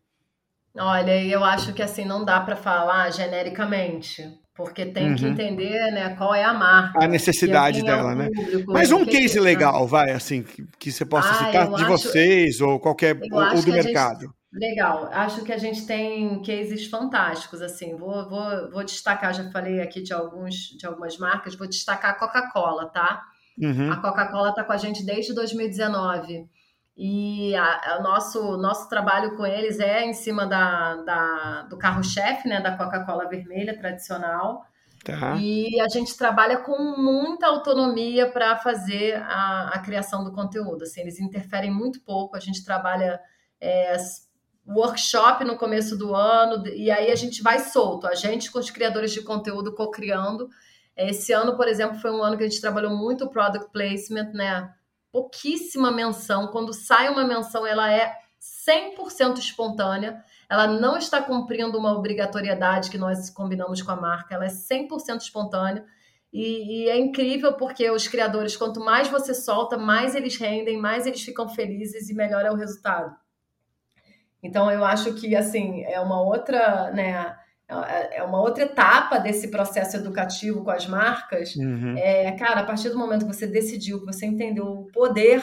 Olha, 0.76 1.22
eu 1.24 1.42
acho 1.44 1.72
que 1.72 1.82
assim 1.82 2.04
não 2.04 2.24
dá 2.24 2.40
para 2.40 2.54
falar 2.54 3.10
genericamente, 3.10 4.24
porque 4.54 4.86
tem 4.86 5.08
uhum. 5.08 5.14
que 5.16 5.26
entender, 5.26 5.90
né, 5.90 6.14
qual 6.16 6.34
é 6.34 6.44
a 6.44 6.54
marca, 6.54 7.02
a 7.02 7.08
necessidade 7.08 7.82
dela, 7.82 8.12
é 8.12 8.14
né? 8.14 8.30
Público, 8.34 8.72
Mas 8.72 8.92
um 8.92 9.04
case 9.04 9.40
legal, 9.40 9.86
vai, 9.86 10.12
assim, 10.12 10.42
que, 10.42 10.64
que 10.78 10.92
você 10.92 11.04
possa 11.04 11.30
ah, 11.30 11.34
citar 11.34 11.68
de 11.68 11.74
acho... 11.74 11.86
vocês 11.86 12.60
ou 12.60 12.78
qualquer 12.78 13.18
ou 13.32 13.62
do 13.62 13.72
mercado. 13.72 14.20
Gente... 14.20 14.34
Legal, 14.52 15.08
acho 15.12 15.44
que 15.44 15.52
a 15.52 15.58
gente 15.58 15.86
tem 15.86 16.42
cases 16.42 16.86
fantásticos, 16.86 17.62
assim, 17.62 17.96
vou, 17.96 18.28
vou, 18.28 18.70
vou 18.70 18.84
destacar, 18.84 19.32
já 19.32 19.48
falei 19.50 19.80
aqui 19.80 20.02
de, 20.02 20.12
alguns, 20.12 20.54
de 20.76 20.84
algumas 20.86 21.16
marcas, 21.18 21.54
vou 21.54 21.68
destacar 21.68 22.10
a 22.10 22.14
Coca-Cola, 22.14 22.86
tá? 22.86 23.22
Uhum. 23.60 23.92
A 23.92 23.96
Coca-Cola 23.98 24.50
está 24.50 24.64
com 24.64 24.72
a 24.72 24.76
gente 24.76 25.04
desde 25.04 25.34
2019. 25.34 26.48
E 26.96 27.52
o 27.98 28.02
nosso, 28.02 28.56
nosso 28.56 28.88
trabalho 28.88 29.36
com 29.36 29.46
eles 29.46 29.78
é 29.80 30.04
em 30.04 30.12
cima 30.12 30.46
da, 30.46 30.96
da 30.96 31.62
do 31.62 31.78
carro-chefe, 31.78 32.48
né, 32.48 32.60
da 32.60 32.76
Coca-Cola 32.76 33.28
vermelha 33.28 33.78
tradicional. 33.78 34.64
Tá. 35.04 35.34
E 35.36 35.80
a 35.80 35.88
gente 35.88 36.14
trabalha 36.16 36.58
com 36.58 36.76
muita 37.00 37.46
autonomia 37.46 38.30
para 38.30 38.58
fazer 38.58 39.16
a, 39.16 39.70
a, 39.72 39.78
criação 39.78 40.22
do 40.22 40.32
conteúdo. 40.32 40.82
Assim, 40.82 41.00
eles 41.00 41.18
interferem 41.18 41.70
muito 41.70 42.02
pouco. 42.02 42.36
A 42.36 42.40
gente 42.40 42.62
trabalha 42.62 43.18
é, 43.58 43.96
workshop 44.68 45.42
no 45.44 45.56
começo 45.56 45.96
do 45.96 46.14
ano, 46.14 46.66
e 46.68 46.90
aí 46.90 47.10
a 47.10 47.16
gente 47.16 47.42
vai 47.42 47.60
solto. 47.60 48.06
A 48.06 48.14
gente, 48.14 48.52
com 48.52 48.58
os 48.58 48.70
criadores 48.70 49.10
de 49.10 49.22
conteúdo, 49.22 49.74
co-criando 49.74 50.50
esse 50.96 51.32
ano, 51.32 51.56
por 51.56 51.68
exemplo, 51.68 51.98
foi 51.98 52.10
um 52.10 52.22
ano 52.22 52.36
que 52.36 52.44
a 52.44 52.48
gente 52.48 52.60
trabalhou 52.60 52.96
muito 52.96 53.24
o 53.24 53.30
product 53.30 53.70
placement, 53.72 54.32
né? 54.32 54.72
Pouquíssima 55.12 55.90
menção. 55.90 56.48
Quando 56.48 56.72
sai 56.72 57.08
uma 57.08 57.24
menção, 57.24 57.66
ela 57.66 57.92
é 57.92 58.12
100% 58.40 59.38
espontânea. 59.38 60.22
Ela 60.48 60.66
não 60.66 60.96
está 60.96 61.22
cumprindo 61.22 61.78
uma 61.78 61.92
obrigatoriedade 61.92 62.90
que 62.90 62.98
nós 62.98 63.30
combinamos 63.30 63.82
com 63.82 63.90
a 63.90 63.96
marca. 63.96 64.34
Ela 64.34 64.46
é 64.46 64.48
100% 64.48 65.18
espontânea. 65.20 65.84
E, 66.32 66.84
e, 66.84 66.88
é 66.88 66.96
incrível 66.96 67.54
porque 67.54 67.90
os 67.90 68.06
criadores, 68.06 68.56
quanto 68.56 68.78
mais 68.78 69.08
você 69.08 69.34
solta, 69.34 69.76
mais 69.76 70.14
eles 70.14 70.36
rendem, 70.36 70.76
mais 70.78 71.06
eles 71.06 71.22
ficam 71.22 71.48
felizes 71.48 72.08
e 72.08 72.14
melhor 72.14 72.44
é 72.44 72.52
o 72.52 72.56
resultado. 72.56 73.16
Então 74.42 74.70
eu 74.70 74.84
acho 74.84 75.12
que 75.14 75.34
assim 75.34 75.82
é 75.84 76.00
uma 76.00 76.22
outra, 76.22 76.90
né? 76.92 77.36
É, 77.70 78.18
é 78.18 78.22
uma 78.22 78.40
outra 78.40 78.64
etapa 78.64 79.18
desse 79.18 79.48
processo 79.48 79.96
educativo 79.96 80.64
com 80.64 80.70
as 80.70 80.86
marcas. 80.86 81.54
Uhum. 81.54 81.96
É, 81.96 82.32
cara, 82.32 82.60
a 82.60 82.64
partir 82.64 82.88
do 82.88 82.98
momento 82.98 83.26
que 83.26 83.34
você 83.34 83.46
decidiu, 83.46 84.00
que 84.00 84.06
você 84.06 84.26
entendeu 84.26 84.66
o 84.66 84.86
poder 84.86 85.42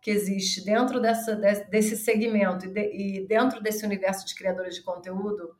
que 0.00 0.10
existe 0.10 0.64
dentro 0.64 1.00
dessa, 1.00 1.34
desse 1.34 1.96
segmento 1.96 2.66
e, 2.66 2.68
de, 2.68 2.80
e 2.94 3.26
dentro 3.26 3.62
desse 3.62 3.84
universo 3.84 4.26
de 4.26 4.34
criadores 4.34 4.76
de 4.76 4.82
conteúdo, 4.82 5.56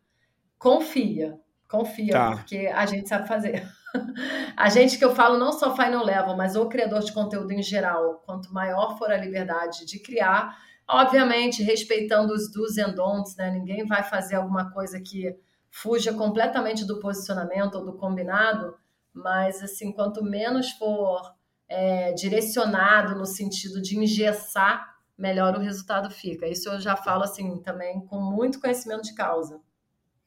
confia, 0.58 1.38
confia, 1.68 2.12
tá. 2.12 2.30
porque 2.36 2.70
a 2.72 2.86
gente 2.86 3.08
sabe 3.08 3.26
fazer. 3.26 3.66
a 4.56 4.68
gente 4.68 4.98
que 4.98 5.04
eu 5.04 5.14
falo 5.14 5.38
não 5.38 5.50
só 5.50 5.74
final 5.74 6.04
level, 6.04 6.36
mas 6.36 6.56
o 6.56 6.68
criador 6.68 7.00
de 7.00 7.12
conteúdo 7.12 7.50
em 7.52 7.62
geral, 7.62 8.22
quanto 8.26 8.52
maior 8.52 8.98
for 8.98 9.10
a 9.10 9.16
liberdade 9.16 9.86
de 9.86 9.98
criar, 9.98 10.56
obviamente 10.86 11.62
respeitando 11.62 12.32
os 12.32 12.52
do's 12.52 12.76
and 12.78 12.94
don'ts, 12.94 13.34
né? 13.36 13.50
Ninguém 13.50 13.86
vai 13.86 14.02
fazer 14.02 14.36
alguma 14.36 14.70
coisa 14.70 15.00
que 15.00 15.34
fuja 15.74 16.14
completamente 16.14 16.86
do 16.86 17.00
posicionamento 17.00 17.74
ou 17.74 17.84
do 17.84 17.94
combinado, 17.94 18.76
mas 19.12 19.60
assim, 19.60 19.90
quanto 19.90 20.22
menos 20.22 20.70
for 20.70 21.34
é, 21.68 22.12
direcionado 22.12 23.16
no 23.16 23.26
sentido 23.26 23.82
de 23.82 23.98
engessar, 23.98 24.94
melhor 25.18 25.56
o 25.56 25.60
resultado 25.60 26.10
fica. 26.10 26.46
Isso 26.46 26.68
eu 26.68 26.80
já 26.80 26.94
falo 26.94 27.24
assim 27.24 27.60
também 27.60 28.00
com 28.06 28.20
muito 28.20 28.60
conhecimento 28.60 29.02
de 29.02 29.14
causa. 29.16 29.60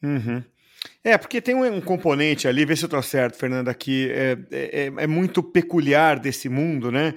Uhum. 0.04 0.44
É, 1.02 1.18
porque 1.18 1.42
tem 1.42 1.56
um, 1.56 1.80
componente 1.80 2.46
ali, 2.46 2.66
vê 2.66 2.76
se 2.76 2.84
eu 2.84 2.88
estou 2.88 3.02
certo, 3.02 3.38
Fernanda, 3.38 3.74
que 3.74 4.12
é, 4.12 4.38
é, 4.52 4.86
é, 4.98 5.08
muito 5.08 5.42
peculiar 5.42 6.20
desse 6.20 6.50
mundo, 6.50 6.92
né? 6.92 7.14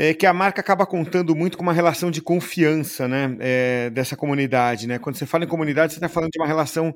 É 0.00 0.14
que 0.14 0.26
a 0.26 0.32
marca 0.32 0.60
acaba 0.60 0.86
contando 0.86 1.34
muito 1.34 1.58
com 1.58 1.64
uma 1.64 1.72
relação 1.72 2.08
de 2.08 2.22
confiança, 2.22 3.08
né? 3.08 3.36
É, 3.40 3.90
dessa 3.90 4.16
comunidade, 4.16 4.86
né? 4.86 4.96
Quando 4.96 5.16
você 5.16 5.26
fala 5.26 5.42
em 5.42 5.48
comunidade, 5.48 5.92
você 5.92 5.96
está 5.98 6.08
falando 6.08 6.30
de 6.30 6.38
uma 6.38 6.46
relação 6.46 6.94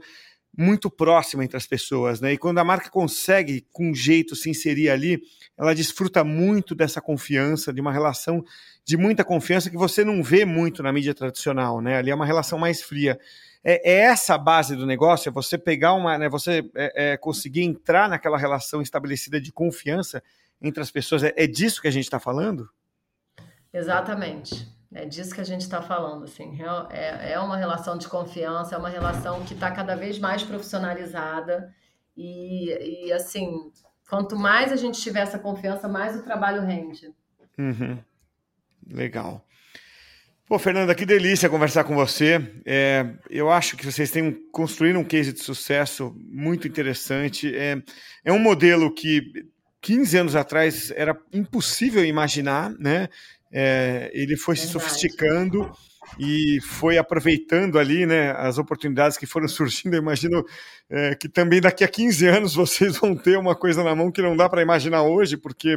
muito 0.57 0.89
próxima 0.89 1.43
entre 1.43 1.57
as 1.57 1.67
pessoas, 1.67 2.21
né? 2.21 2.35
E 2.35 2.39
quando 2.39 2.59
a 2.59 2.65
marca 2.65 2.89
consegue, 2.89 3.67
com 3.73 3.93
jeito, 3.93 4.37
se 4.37 4.49
inserir 4.49 4.89
ali, 4.89 5.21
ela 5.59 5.75
desfruta 5.75 6.23
muito 6.23 6.77
dessa 6.77 7.01
confiança, 7.01 7.73
de 7.73 7.81
uma 7.81 7.91
relação 7.91 8.45
de 8.85 8.97
muita 8.97 9.25
confiança 9.25 9.69
que 9.69 9.77
você 9.77 10.05
não 10.05 10.23
vê 10.23 10.45
muito 10.45 10.81
na 10.81 10.93
mídia 10.93 11.13
tradicional, 11.13 11.81
né? 11.81 11.97
Ali 11.97 12.13
é 12.13 12.15
uma 12.15 12.27
relação 12.27 12.57
mais 12.57 12.83
fria. 12.83 13.19
É, 13.65 13.95
é 13.95 13.99
essa 14.03 14.37
a 14.37 14.39
base 14.39 14.77
do 14.77 14.87
negócio, 14.87 15.29
é 15.29 15.33
você 15.33 15.59
pegar 15.59 15.95
uma, 15.95 16.17
né? 16.17 16.29
Você 16.29 16.71
é, 16.77 17.15
é 17.15 17.17
conseguir 17.17 17.65
entrar 17.65 18.09
naquela 18.09 18.39
relação 18.39 18.81
estabelecida 18.81 19.41
de 19.41 19.51
confiança 19.51 20.23
entre 20.63 20.81
as 20.81 20.93
pessoas. 20.93 21.25
É, 21.25 21.35
é 21.37 21.49
disso 21.49 21.83
que 21.83 21.89
a 21.89 21.93
gente 21.93 22.05
está 22.05 22.21
falando? 22.21 22.71
Exatamente. 23.73 24.71
É 24.95 25.07
disso 25.07 25.35
que 25.35 25.41
a 25.41 25.45
gente 25.45 25.63
está 25.63 25.81
falando, 25.81 26.25
assim, 26.25 26.59
é, 26.91 27.33
é 27.33 27.39
uma 27.39 27.57
relação 27.57 27.97
de 27.97 28.07
confiança, 28.07 28.75
é 28.75 28.79
uma 28.79 28.91
relação 28.91 29.43
que 29.43 29.55
está 29.55 29.71
cada 29.71 29.97
vez 29.97 30.19
mais 30.19 30.43
profissionalizada 30.43 31.75
e, 32.15 33.07
e, 33.07 33.13
assim, 33.13 33.73
quanto 34.09 34.37
mais 34.37 34.71
a 34.71 34.77
gente 34.77 35.01
tiver 35.01 35.21
essa 35.21 35.39
confiança, 35.39 35.89
mais 35.89 36.15
o 36.15 36.23
trabalho 36.23 36.61
rende. 36.61 37.11
Uhum. 37.59 37.99
Legal. 38.87 39.47
Pô, 40.47 40.59
Fernanda, 40.59 40.95
que 40.95 41.07
delícia 41.07 41.49
conversar 41.49 41.85
com 41.85 41.95
você. 41.95 42.47
É, 42.67 43.07
eu 43.31 43.51
acho 43.51 43.75
que 43.79 43.87
vocês 43.87 44.11
têm 44.11 44.33
construído 44.53 44.99
um 44.99 45.05
case 45.05 45.33
de 45.33 45.41
sucesso 45.41 46.15
muito 46.19 46.69
interessante. 46.69 47.55
É, 47.57 47.83
é 48.23 48.31
um 48.31 48.39
modelo 48.39 48.93
que 48.93 49.23
15 49.81 50.19
anos 50.19 50.37
atrás 50.37 50.91
era 50.91 51.19
impossível 51.33 52.05
imaginar, 52.05 52.71
né? 52.79 53.09
É, 53.53 54.11
ele 54.15 54.37
foi 54.37 54.57
se 54.57 54.67
sofisticando 54.67 55.71
e 56.19 56.59
foi 56.63 56.99
aproveitando 56.99 57.79
ali 57.79 58.07
né, 58.07 58.33
as 58.33 58.59
oportunidades 58.59 59.17
que 59.19 59.27
foram 59.27 59.47
surgindo. 59.49 59.95
Eu 59.95 60.03
imagino 60.03 60.45
é, 60.89 61.15
que 61.15 61.29
também 61.29 61.61
daqui 61.61 61.85
a 61.85 61.89
15 61.89 62.27
anos 62.27 62.55
vocês 62.55 62.97
vão 62.97 63.15
ter 63.15 63.39
uma 63.39 63.55
coisa 63.55 63.85
na 63.85 63.95
mão 63.95 64.11
que 64.11 64.23
não 64.23 64.37
dá 64.37 64.49
para 64.49 64.63
imaginar 64.63 65.03
hoje, 65.03 65.37
porque 65.37 65.77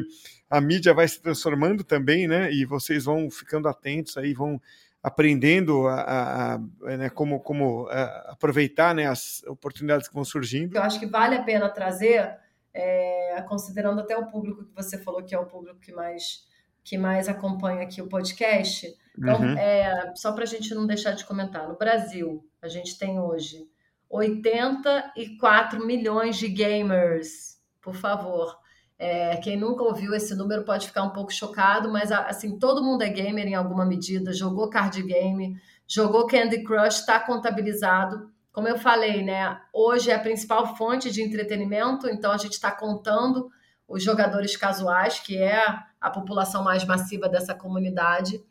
a 0.49 0.61
mídia 0.61 0.93
vai 0.93 1.07
se 1.07 1.21
transformando 1.21 1.83
também, 1.83 2.27
né? 2.27 2.51
E 2.51 2.65
vocês 2.65 3.05
vão 3.05 3.29
ficando 3.29 3.67
atentos 3.67 4.17
aí, 4.17 4.33
vão 4.33 4.61
aprendendo 5.01 5.88
a, 5.88 6.01
a, 6.01 6.53
a 6.55 6.97
né, 6.97 7.09
como, 7.09 7.39
como 7.39 7.88
a, 7.89 8.31
aproveitar 8.31 8.93
né, 8.95 9.05
as 9.05 9.43
oportunidades 9.43 10.07
que 10.07 10.13
vão 10.13 10.23
surgindo. 10.23 10.75
Eu 10.75 10.81
acho 10.81 10.99
que 10.99 11.05
vale 11.05 11.35
a 11.35 11.43
pena 11.43 11.69
trazer, 11.69 12.38
é, 12.73 13.43
considerando 13.47 14.01
até 14.01 14.17
o 14.17 14.25
público 14.27 14.65
que 14.65 14.73
você 14.73 14.97
falou 14.97 15.23
que 15.23 15.35
é 15.35 15.39
o 15.39 15.45
público 15.45 15.79
que 15.79 15.91
mais 15.91 16.47
que 16.86 16.98
mais 17.00 17.28
acompanha 17.28 17.82
aqui 17.82 18.00
o 18.00 18.08
podcast. 18.08 18.88
Então, 19.17 19.41
uhum. 19.41 19.58
é, 19.58 20.13
só 20.15 20.32
para 20.32 20.43
a 20.43 20.48
gente 20.48 20.74
não 20.76 20.86
deixar 20.86 21.12
de 21.12 21.26
comentar, 21.26 21.67
no 21.67 21.76
Brasil, 21.76 22.48
a 22.62 22.67
gente 22.67 22.98
tem 22.98 23.19
hoje 23.19 23.67
84 24.08 25.84
milhões 25.84 26.38
de 26.38 26.48
gamers, 26.48 27.58
por 27.82 27.95
favor. 27.95 28.56
É, 29.00 29.38
quem 29.38 29.58
nunca 29.58 29.84
ouviu 29.84 30.13
esse 30.13 30.36
número 30.36 30.63
pode 30.63 30.88
ficar 30.88 31.04
um 31.04 31.10
pouco 31.10 31.34
chocado, 31.34 31.91
mas 31.91 32.12
assim, 32.12 32.60
todo 32.60 32.84
mundo 32.84 33.02
é 33.02 33.10
gamer 33.10 33.48
em 33.48 33.56
alguma 33.56 33.86
medida, 33.86 34.32
jogou 34.32 34.69
card 34.69 35.02
game, 35.02 35.60
jogou 35.88 36.28
Candy 36.28 36.63
Crush, 36.63 37.00
está 37.00 37.19
contabilizado. 37.19 38.30
Como 38.54 38.67
eu 38.67 38.78
falei, 38.78 39.24
né? 39.24 39.60
Hoje 39.74 40.12
é 40.12 40.15
a 40.15 40.19
principal 40.19 40.78
fonte 40.78 41.12
de 41.12 41.21
entretenimento, 41.21 42.08
então 42.08 42.32
a 42.32 42.38
gente 42.38 42.54
está 42.54 42.71
contando 42.71 43.50
os 43.88 44.04
jogadores 44.04 44.58
casuais, 44.58 45.19
que 45.19 45.38
é 45.38 45.63
a 46.02 46.10
população 46.10 46.63
mais 46.63 46.84
massiva 46.84 47.30
dessa 47.30 47.54
comunidade. 47.54 48.41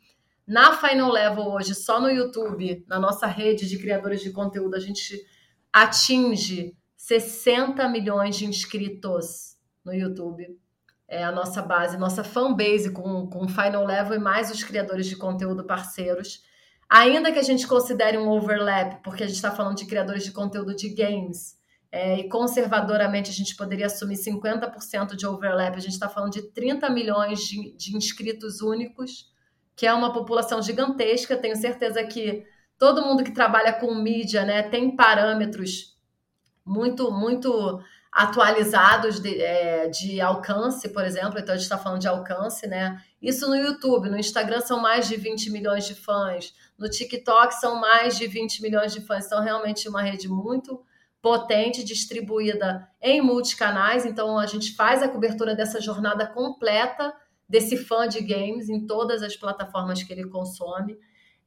Na 0.47 0.77
Final 0.77 1.11
Level 1.11 1.45
hoje, 1.45 1.75
só 1.75 2.01
no 2.01 2.11
YouTube, 2.11 2.85
na 2.87 2.99
nossa 2.99 3.27
rede 3.27 3.69
de 3.69 3.79
criadores 3.79 4.21
de 4.21 4.31
conteúdo, 4.31 4.75
a 4.75 4.81
gente 4.81 5.25
atinge 5.73 6.77
60 6.97 7.89
milhões 7.89 8.37
de 8.37 8.47
inscritos 8.47 9.57
no 9.85 9.93
YouTube. 9.93 10.59
É 11.07 11.23
a 11.23 11.33
nossa 11.33 11.61
base, 11.61 11.97
nossa 11.97 12.25
fanbase 12.25 12.91
com, 12.93 13.27
com 13.27 13.49
Final 13.49 13.85
Level 13.85 14.15
e 14.15 14.19
mais 14.19 14.51
os 14.51 14.63
criadores 14.63 15.07
de 15.07 15.17
conteúdo 15.17 15.65
parceiros. 15.65 16.43
Ainda 16.89 17.33
que 17.33 17.39
a 17.39 17.43
gente 17.43 17.67
considere 17.67 18.17
um 18.17 18.29
overlap, 18.29 19.03
porque 19.03 19.25
a 19.25 19.27
gente 19.27 19.37
está 19.37 19.51
falando 19.51 19.77
de 19.77 19.87
criadores 19.87 20.25
de 20.25 20.33
conteúdo 20.33 20.75
de 20.75 20.91
games, 20.91 21.59
é, 21.95 22.19
e 22.19 22.29
conservadoramente 22.29 23.31
a 23.31 23.33
gente 23.33 23.55
poderia 23.55 23.87
assumir 23.87 24.17
50% 24.17 25.15
de 25.15 25.29
overlap, 25.29 25.77
a 25.77 25.81
gente 25.81 25.93
está 25.93 26.09
falando 26.09 26.33
de 26.33 26.43
30 26.51 26.91
milhões 26.91 27.39
de, 27.43 27.73
de, 27.77 27.97
inscritos 27.97 28.61
únicos, 28.61 29.33
que 29.77 29.87
é 29.87 29.95
uma 29.95 30.13
população 30.13 30.61
gigantesca. 30.61 31.37
Tenho 31.37 31.55
certeza 31.55 32.03
que 32.03 32.45
todo 32.77 33.07
mundo 33.07 33.23
que 33.23 33.31
trabalha 33.31 33.73
com 33.73 33.95
mídia 33.95 34.45
né, 34.45 34.65
tem 34.65 34.97
parâmetros 34.97 35.97
muito, 36.67 37.13
muito 37.13 37.81
atualizados 38.11 39.21
de, 39.21 39.41
é, 39.41 39.87
de 39.87 40.21
alcance, 40.21 40.89
por 40.89 41.05
exemplo. 41.05 41.39
Então 41.39 41.55
a 41.55 41.57
gente 41.57 41.63
está 41.63 41.79
falando 41.79 42.01
de 42.01 42.09
alcance, 42.09 42.67
né? 42.67 43.01
Isso 43.23 43.47
no 43.49 43.55
YouTube, 43.55 44.11
no 44.11 44.19
Instagram 44.19 44.61
são 44.63 44.81
mais 44.81 45.07
de 45.07 45.17
20 45.17 45.49
milhões 45.49 45.87
de 45.87 45.95
fãs, 45.95 46.53
no 46.77 46.91
TikTok 46.91 47.55
são 47.55 47.81
mais 47.81 48.19
de 48.19 48.27
20 48.27 48.63
milhões 48.63 48.93
de 48.93 49.01
fãs. 49.01 49.27
Então, 49.27 49.41
realmente, 49.41 49.89
uma 49.89 50.03
rede 50.03 50.29
muito 50.29 50.83
potente, 51.25 51.83
distribuída 51.83 52.87
em 53.01 53.23
multicanais. 53.23 54.05
Então, 54.05 54.39
a 54.39 54.45
gente 54.45 54.75
faz 54.77 55.03
a 55.03 55.09
cobertura 55.09 55.55
dessa 55.55 55.81
jornada 55.81 56.27
completa 56.27 57.15
desse 57.49 57.79
fã 57.79 58.07
de 58.07 58.21
games 58.21 58.69
em 58.69 58.87
todas 58.87 59.23
as 59.23 59.35
plataformas 59.35 60.03
que 60.03 60.13
ele 60.13 60.29
consome. 60.29 60.99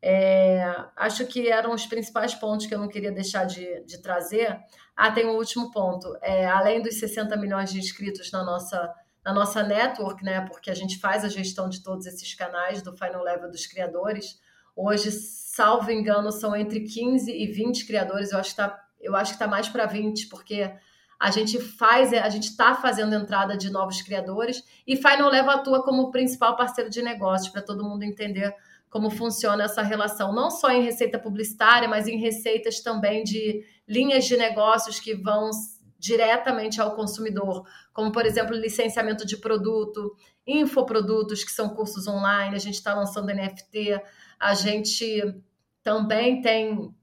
É, 0.01 0.65
acho 0.95 1.27
que 1.27 1.47
eram 1.47 1.75
os 1.75 1.85
principais 1.85 2.33
pontos 2.33 2.65
que 2.65 2.73
eu 2.73 2.79
não 2.79 2.87
queria 2.87 3.11
deixar 3.11 3.45
de, 3.45 3.83
de 3.83 4.01
trazer. 4.01 4.59
Ah, 4.95 5.11
tem 5.11 5.27
um 5.27 5.35
último 5.35 5.69
ponto. 5.69 6.17
É, 6.23 6.47
além 6.47 6.81
dos 6.81 6.95
60 6.95 7.37
milhões 7.37 7.71
de 7.71 7.77
inscritos 7.77 8.31
na 8.31 8.43
nossa, 8.43 8.91
na 9.23 9.31
nossa 9.31 9.61
network, 9.61 10.23
né? 10.23 10.41
Porque 10.41 10.71
a 10.71 10.75
gente 10.75 10.97
faz 10.97 11.23
a 11.23 11.29
gestão 11.29 11.69
de 11.69 11.83
todos 11.83 12.07
esses 12.07 12.33
canais 12.33 12.81
do 12.81 12.97
Final 12.97 13.23
Level 13.23 13.51
dos 13.51 13.67
criadores. 13.67 14.39
Hoje, 14.75 15.11
salvo 15.11 15.91
engano, 15.91 16.31
são 16.31 16.55
entre 16.55 16.79
15 16.79 17.31
e 17.31 17.45
20 17.45 17.85
criadores. 17.85 18.31
Eu 18.31 18.39
acho 18.39 18.55
que 18.55 18.61
está 18.61 18.87
eu 18.99 19.15
acho 19.15 19.31
que 19.31 19.36
está 19.36 19.47
mais 19.47 19.69
para 19.69 19.86
20, 19.86 20.27
porque 20.27 20.71
a 21.19 21.31
gente 21.31 21.60
faz, 21.60 22.13
a 22.13 22.29
gente 22.29 22.49
está 22.49 22.75
fazendo 22.75 23.15
entrada 23.15 23.57
de 23.57 23.71
novos 23.71 24.01
criadores 24.01 24.63
e 24.86 24.95
Final 24.95 25.29
Level 25.29 25.51
atua 25.51 25.83
como 25.83 26.12
principal 26.12 26.55
parceiro 26.55 26.89
de 26.89 27.01
negócios 27.01 27.49
para 27.49 27.62
todo 27.62 27.83
mundo 27.83 28.03
entender 28.03 28.53
como 28.89 29.10
funciona 29.10 29.63
essa 29.63 29.81
relação, 29.81 30.33
não 30.33 30.49
só 30.49 30.69
em 30.69 30.83
receita 30.83 31.19
publicitária, 31.19 31.88
mas 31.88 32.07
em 32.07 32.17
receitas 32.17 32.79
também 32.79 33.23
de 33.23 33.65
linhas 33.88 34.25
de 34.25 34.38
negócios 34.38 34.99
que 34.99 35.13
vão 35.15 35.49
diretamente 35.99 36.79
ao 36.79 36.95
consumidor, 36.95 37.65
como 37.91 38.12
por 38.12 38.25
exemplo 38.25 38.55
licenciamento 38.55 39.25
de 39.25 39.38
produto, 39.38 40.15
infoprodutos, 40.45 41.43
que 41.43 41.51
são 41.51 41.69
cursos 41.69 42.07
online, 42.07 42.55
a 42.55 42.60
gente 42.60 42.75
está 42.75 42.93
lançando 42.93 43.33
NFT, 43.33 43.99
a 44.39 44.53
gente 44.53 45.41
também 45.83 46.41
tem 46.41 46.93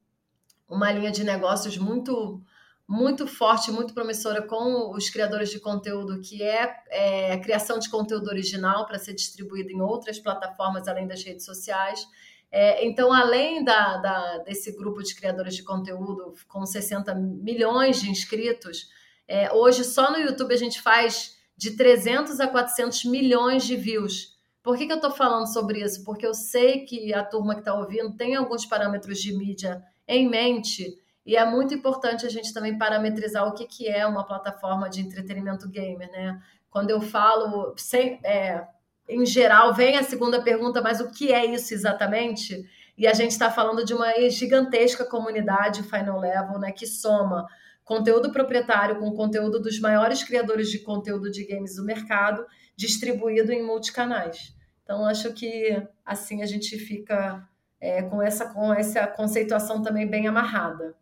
uma 0.75 0.93
linha 0.93 1.11
de 1.11 1.25
negócios 1.25 1.77
muito 1.79 2.43
muito 2.87 3.27
forte, 3.27 3.71
muito 3.71 3.95
promissora 3.95 4.43
com 4.43 4.95
os 4.95 5.09
criadores 5.09 5.49
de 5.49 5.59
conteúdo, 5.59 6.21
que 6.21 6.43
é, 6.43 6.71
é 6.91 7.33
a 7.33 7.41
criação 7.41 7.79
de 7.79 7.89
conteúdo 7.89 8.29
original 8.29 8.85
para 8.87 8.99
ser 8.99 9.15
distribuído 9.15 9.71
em 9.71 9.81
outras 9.81 10.19
plataformas 10.19 10.87
além 10.87 11.07
das 11.07 11.25
redes 11.25 11.47
sociais. 11.47 12.07
É, 12.53 12.87
então, 12.87 13.13
além 13.13 13.65
da, 13.65 13.97
da, 13.97 14.39
desse 14.39 14.77
grupo 14.77 15.03
de 15.03 15.15
criadores 15.15 15.57
de 15.57 15.63
conteúdo 15.63 16.35
com 16.47 16.65
60 16.67 17.15
milhões 17.15 18.01
de 18.01 18.11
inscritos, 18.11 18.91
é, 19.27 19.51
hoje 19.53 19.83
só 19.83 20.13
no 20.13 20.19
YouTube 20.19 20.53
a 20.53 20.59
gente 20.59 20.81
faz 20.81 21.39
de 21.57 21.73
300 21.77 22.39
a 22.39 22.47
400 22.47 23.07
milhões 23.07 23.65
de 23.65 23.77
views. 23.77 24.35
Por 24.63 24.77
que, 24.77 24.87
que 24.87 24.93
eu 24.93 24.97
estou 24.97 25.11
falando 25.11 25.53
sobre 25.53 25.83
isso? 25.83 26.05
Porque 26.05 26.27
eu 26.27 26.35
sei 26.35 26.85
que 26.85 27.13
a 27.13 27.25
turma 27.25 27.55
que 27.55 27.61
está 27.61 27.75
ouvindo 27.75 28.17
tem 28.17 28.35
alguns 28.35 28.65
parâmetros 28.67 29.21
de 29.21 29.37
mídia 29.37 29.83
em 30.07 30.29
mente 30.29 30.99
e 31.27 31.37
é 31.37 31.45
muito 31.45 31.73
importante 31.73 32.27
a 32.27 32.29
gente 32.29 32.53
também 32.53 32.77
parametrizar 32.77 33.49
o 33.49 33.55
que, 33.55 33.67
que 33.67 33.89
é 33.89 34.07
uma 34.07 34.25
plataforma 34.25 34.91
de 34.91 35.01
entretenimento 35.01 35.69
gamer, 35.69 36.11
né? 36.11 36.41
Quando 36.69 36.91
eu 36.91 37.01
falo, 37.01 37.75
sem, 37.79 38.21
é, 38.23 38.67
em 39.09 39.25
geral, 39.25 39.73
vem 39.73 39.97
a 39.97 40.03
segunda 40.03 40.43
pergunta, 40.43 40.83
mas 40.83 41.01
o 41.01 41.11
que 41.11 41.33
é 41.33 41.47
isso 41.47 41.73
exatamente? 41.73 42.69
E 42.99 43.07
a 43.07 43.15
gente 43.15 43.31
está 43.31 43.51
falando 43.51 43.85
de 43.85 43.95
uma 43.95 44.13
gigantesca 44.29 45.05
comunidade 45.05 45.83
Final 45.83 46.21
Level, 46.21 46.59
né? 46.59 46.73
Que 46.73 46.87
soma 46.87 47.47
conteúdo 47.85 48.31
proprietário 48.31 48.99
com 48.99 49.11
conteúdo 49.13 49.61
dos 49.61 49.79
maiores 49.81 50.23
criadores 50.23 50.71
de 50.71 50.81
conteúdo 50.81 51.31
de 51.31 51.45
games 51.45 51.77
do 51.77 51.85
mercado, 51.85 52.45
distribuído 52.77 53.51
em 53.51 53.63
multicanais. 53.63 54.55
Então, 54.83 55.07
acho 55.07 55.33
que 55.33 55.83
assim 56.05 56.43
a 56.43 56.47
gente 56.47 56.79
fica 56.79 57.47
é, 57.85 58.01
com, 58.01 58.23
essa, 58.23 58.47
com 58.47 58.73
essa 58.73 59.07
conceituação 59.07 59.83
também 59.83 60.09
bem 60.09 60.27
amarrada. 60.27 60.95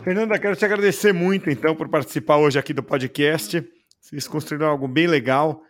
Fernanda, 0.00 0.38
quero 0.38 0.54
te 0.54 0.64
agradecer 0.64 1.12
muito, 1.12 1.50
então, 1.50 1.74
por 1.74 1.88
participar 1.88 2.36
hoje 2.36 2.56
aqui 2.56 2.72
do 2.72 2.84
podcast. 2.84 3.68
Vocês 4.00 4.28
construíram 4.28 4.68
algo 4.68 4.86
bem 4.86 5.08
legal. 5.08 5.60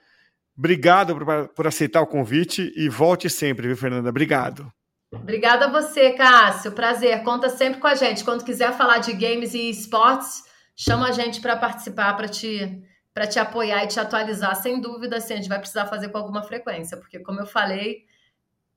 Obrigado 0.57 1.17
por, 1.17 1.49
por 1.49 1.67
aceitar 1.67 2.03
o 2.03 2.07
convite 2.07 2.71
e 2.77 2.91
volte 2.91 3.31
sempre, 3.31 3.67
viu, 3.67 3.77
Fernanda? 3.77 4.11
Obrigado. 4.11 4.71
Obrigada 5.11 5.65
a 5.65 5.71
você, 5.71 6.11
Cássio. 6.13 6.73
Prazer. 6.73 7.23
Conta 7.25 7.49
sempre 7.49 7.81
com 7.81 7.87
a 7.87 7.95
gente. 7.95 8.23
Quando 8.23 8.45
quiser 8.45 8.77
falar 8.77 8.99
de 8.99 9.15
games 9.15 9.55
e 9.55 9.71
esportes, 9.71 10.45
chama 10.77 11.09
a 11.09 11.13
gente 11.13 11.41
para 11.41 11.57
participar, 11.57 12.15
para 12.15 12.29
te, 12.29 12.85
para 13.15 13.27
te 13.27 13.39
apoiar 13.39 13.83
e 13.85 13.89
te 13.89 13.99
atualizar. 13.99 14.55
Sem 14.57 14.79
dúvida, 14.79 15.17
assim, 15.17 15.33
a 15.33 15.37
gente 15.37 15.49
vai 15.49 15.59
precisar 15.59 15.87
fazer 15.87 16.11
com 16.11 16.19
alguma 16.19 16.43
frequência, 16.43 16.99
porque, 16.99 17.19
como 17.19 17.41
eu 17.41 17.47
falei, 17.47 18.10